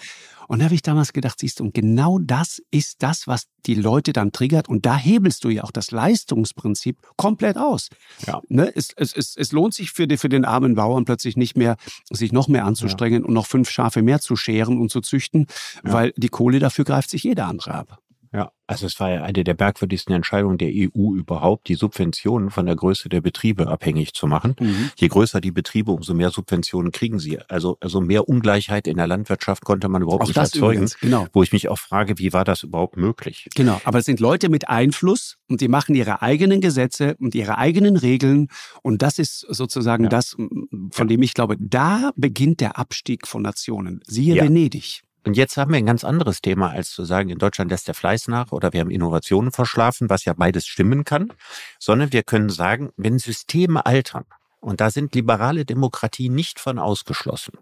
[0.48, 3.74] Und da habe ich damals gedacht, siehst du, und genau das ist das, was die
[3.74, 4.66] Leute dann triggert.
[4.66, 7.90] Und da hebelst du ja auch das Leistungsprinzip komplett aus.
[8.26, 8.40] Ja.
[8.48, 8.72] Ne?
[8.74, 11.76] Es, es, es, es lohnt sich für, die, für den armen Bauern plötzlich nicht mehr,
[12.10, 13.28] sich noch mehr anzustrengen ja.
[13.28, 15.46] und noch fünf Schafe mehr zu scheren und zu züchten,
[15.84, 15.92] ja.
[15.92, 17.98] weil die Kohle dafür greift sich jeder andere ab.
[18.32, 22.66] Ja, also es war ja eine der merkwürdigsten Entscheidungen der EU überhaupt, die Subventionen von
[22.66, 24.56] der Größe der Betriebe abhängig zu machen.
[24.60, 24.90] Mhm.
[24.96, 27.40] Je größer die Betriebe, umso mehr Subventionen kriegen sie.
[27.48, 30.64] Also, also mehr Ungleichheit in der Landwirtschaft konnte man überhaupt auch nicht erzeugen.
[30.64, 31.26] Übrigens, genau.
[31.32, 33.48] Wo ich mich auch frage, wie war das überhaupt möglich?
[33.54, 37.56] Genau, aber es sind Leute mit Einfluss und die machen ihre eigenen Gesetze und ihre
[37.56, 38.48] eigenen Regeln.
[38.82, 40.10] Und das ist sozusagen ja.
[40.10, 41.04] das, von ja.
[41.04, 44.00] dem ich glaube, da beginnt der Abstieg von Nationen.
[44.06, 44.44] Siehe ja.
[44.44, 45.02] Venedig.
[45.28, 47.92] Und jetzt haben wir ein ganz anderes Thema, als zu sagen, in Deutschland lässt der
[47.92, 51.34] Fleiß nach oder wir haben Innovationen verschlafen, was ja beides stimmen kann,
[51.78, 54.24] sondern wir können sagen, wenn Systeme altern,
[54.60, 57.58] und da sind liberale Demokratien nicht von ausgeschlossen.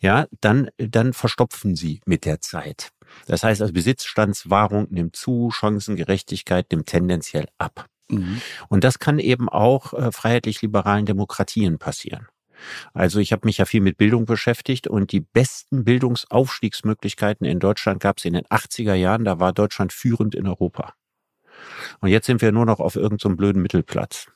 [0.00, 2.88] Ja, dann, dann verstopfen sie mit der Zeit.
[3.28, 7.86] Das heißt, also Besitzstandswahrung nimmt zu, Chancengerechtigkeit nimmt tendenziell ab.
[8.08, 8.42] Mhm.
[8.68, 12.26] Und das kann eben auch äh, freiheitlich-liberalen Demokratien passieren.
[12.92, 18.00] Also ich habe mich ja viel mit Bildung beschäftigt und die besten Bildungsaufstiegsmöglichkeiten in Deutschland
[18.00, 19.24] gab es in den 80er Jahren.
[19.24, 20.94] Da war Deutschland führend in Europa.
[22.00, 24.28] Und jetzt sind wir nur noch auf irgendeinem so blöden Mittelplatz.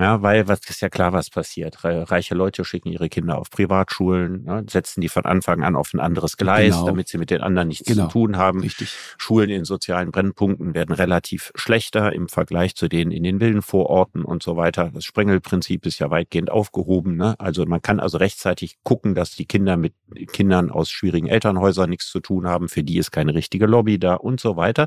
[0.00, 1.84] Ja, weil was ist ja klar, was passiert.
[1.84, 6.00] Reiche Leute schicken ihre Kinder auf Privatschulen, ne, setzen die von Anfang an auf ein
[6.00, 6.86] anderes Gleis, genau.
[6.86, 8.06] damit sie mit den anderen nichts genau.
[8.06, 8.60] zu tun haben.
[8.60, 8.94] Richtig.
[9.18, 14.42] Schulen in sozialen Brennpunkten werden relativ schlechter im Vergleich zu denen in den Villenvororten und
[14.42, 14.90] so weiter.
[14.94, 17.16] Das Sprengelprinzip ist ja weitgehend aufgehoben.
[17.16, 17.34] Ne?
[17.38, 19.92] Also man kann also rechtzeitig gucken, dass die Kinder mit
[20.32, 22.70] Kindern aus schwierigen Elternhäusern nichts zu tun haben.
[22.70, 24.86] Für die ist keine richtige Lobby da und so weiter.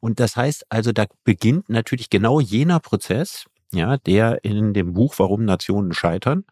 [0.00, 5.14] Und das heißt also, da beginnt natürlich genau jener Prozess, ja, der in dem Buch
[5.18, 6.44] Warum Nationen scheitern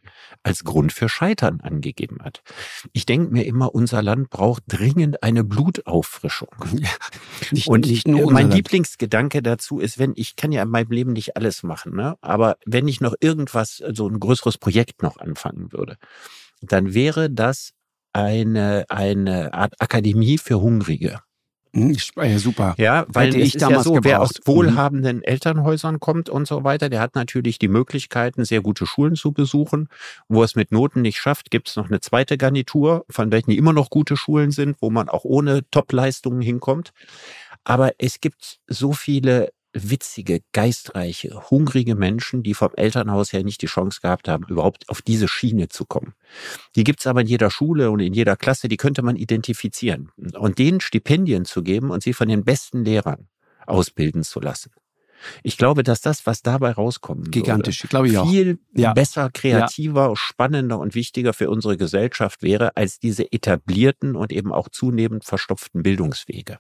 [0.42, 2.42] als Grund für Scheitern angegeben hat.
[2.92, 6.50] Ich denke mir immer, unser Land braucht dringend eine Blutauffrischung.
[6.80, 6.88] Ja,
[7.50, 8.54] nicht, und nicht nur mein Land.
[8.54, 12.16] Lieblingsgedanke dazu ist, wenn ich kann ja in meinem Leben nicht alles machen, ne?
[12.22, 15.96] aber wenn ich noch irgendwas, so ein größeres Projekt noch anfangen würde,
[16.62, 17.72] dann wäre das
[18.12, 21.20] eine, eine Art Akademie für Hungrige.
[21.72, 22.74] Hm, ja, super.
[22.78, 24.46] Ja, weil ich damals ja so, wer aus mhm.
[24.46, 25.22] wohlhabenden.
[25.22, 29.88] Elternhäusern kommt und so weiter, der hat natürlich die Möglichkeiten, sehr gute Schulen zu besuchen.
[30.28, 33.58] Wo es mit Noten nicht schafft, gibt es noch eine zweite Garnitur, von welchen die
[33.58, 36.92] immer noch gute Schulen sind, wo man auch ohne Top-Leistungen hinkommt.
[37.62, 43.66] Aber es gibt so viele witzige, geistreiche, hungrige Menschen, die vom Elternhaus her nicht die
[43.66, 46.14] Chance gehabt haben, überhaupt auf diese Schiene zu kommen.
[46.76, 50.10] Die gibt's aber in jeder Schule und in jeder Klasse, die könnte man identifizieren.
[50.36, 53.28] Und denen Stipendien zu geben und sie von den besten Lehrern
[53.66, 54.72] ausbilden zu lassen.
[55.42, 58.28] Ich glaube, dass das, was dabei rauskommt, gigantisch, glaube ich auch.
[58.28, 58.94] Viel ja.
[58.94, 60.16] besser, kreativer, ja.
[60.16, 65.82] spannender und wichtiger für unsere Gesellschaft wäre als diese etablierten und eben auch zunehmend verstopften
[65.82, 66.58] Bildungswege.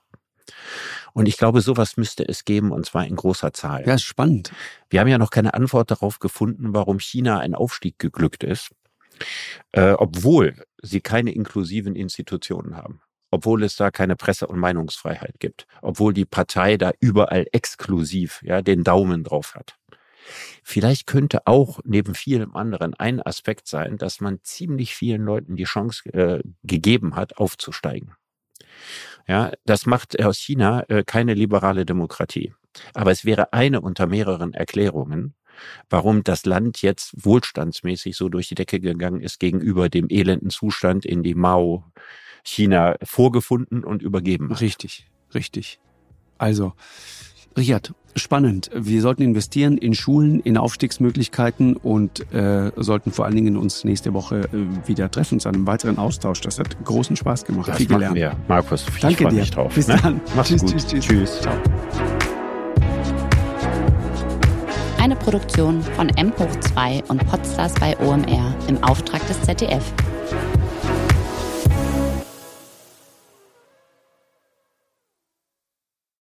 [1.12, 3.86] Und ich glaube, sowas müsste es geben, und zwar in großer Zahl.
[3.86, 4.52] Ja, ist spannend.
[4.88, 8.70] Wir haben ja noch keine Antwort darauf gefunden, warum China ein Aufstieg geglückt ist,
[9.72, 13.00] äh, obwohl sie keine inklusiven Institutionen haben
[13.30, 18.62] obwohl es da keine Presse- und Meinungsfreiheit gibt, obwohl die Partei da überall exklusiv ja
[18.62, 19.76] den Daumen drauf hat.
[20.62, 25.64] Vielleicht könnte auch neben vielem anderen ein Aspekt sein, dass man ziemlich vielen Leuten die
[25.64, 28.14] Chance äh, gegeben hat, aufzusteigen.
[29.30, 32.52] Ja, das macht aus China äh, keine liberale Demokratie.
[32.94, 35.36] Aber es wäre eine unter mehreren Erklärungen,
[35.88, 41.06] warum das Land jetzt wohlstandsmäßig so durch die Decke gegangen ist gegenüber dem elenden Zustand,
[41.06, 41.84] in dem Mao
[42.42, 44.62] China vorgefunden und übergeben hat.
[44.62, 45.78] Richtig, richtig.
[46.36, 46.72] Also,
[47.56, 48.70] Richard, spannend.
[48.74, 54.14] Wir sollten investieren in Schulen, in Aufstiegsmöglichkeiten und äh, sollten vor allen Dingen uns nächste
[54.14, 56.40] Woche äh, wieder treffen zu einem weiteren Austausch.
[56.40, 57.68] Das hat großen Spaß gemacht.
[57.68, 58.16] Das Viel gelernt.
[58.16, 58.36] Wir.
[58.48, 59.40] Markus, ich Danke dir.
[59.40, 59.74] Mich drauf.
[59.74, 59.98] Bis ne?
[60.02, 60.20] dann.
[60.36, 60.70] Mach's tschüss, gut.
[60.70, 61.04] Tschüss, tschüss.
[61.06, 61.40] tschüss.
[61.40, 61.54] Ciao.
[64.98, 69.92] Eine Produktion von M hoch 2 und Podstars bei OMR im Auftrag des ZDF.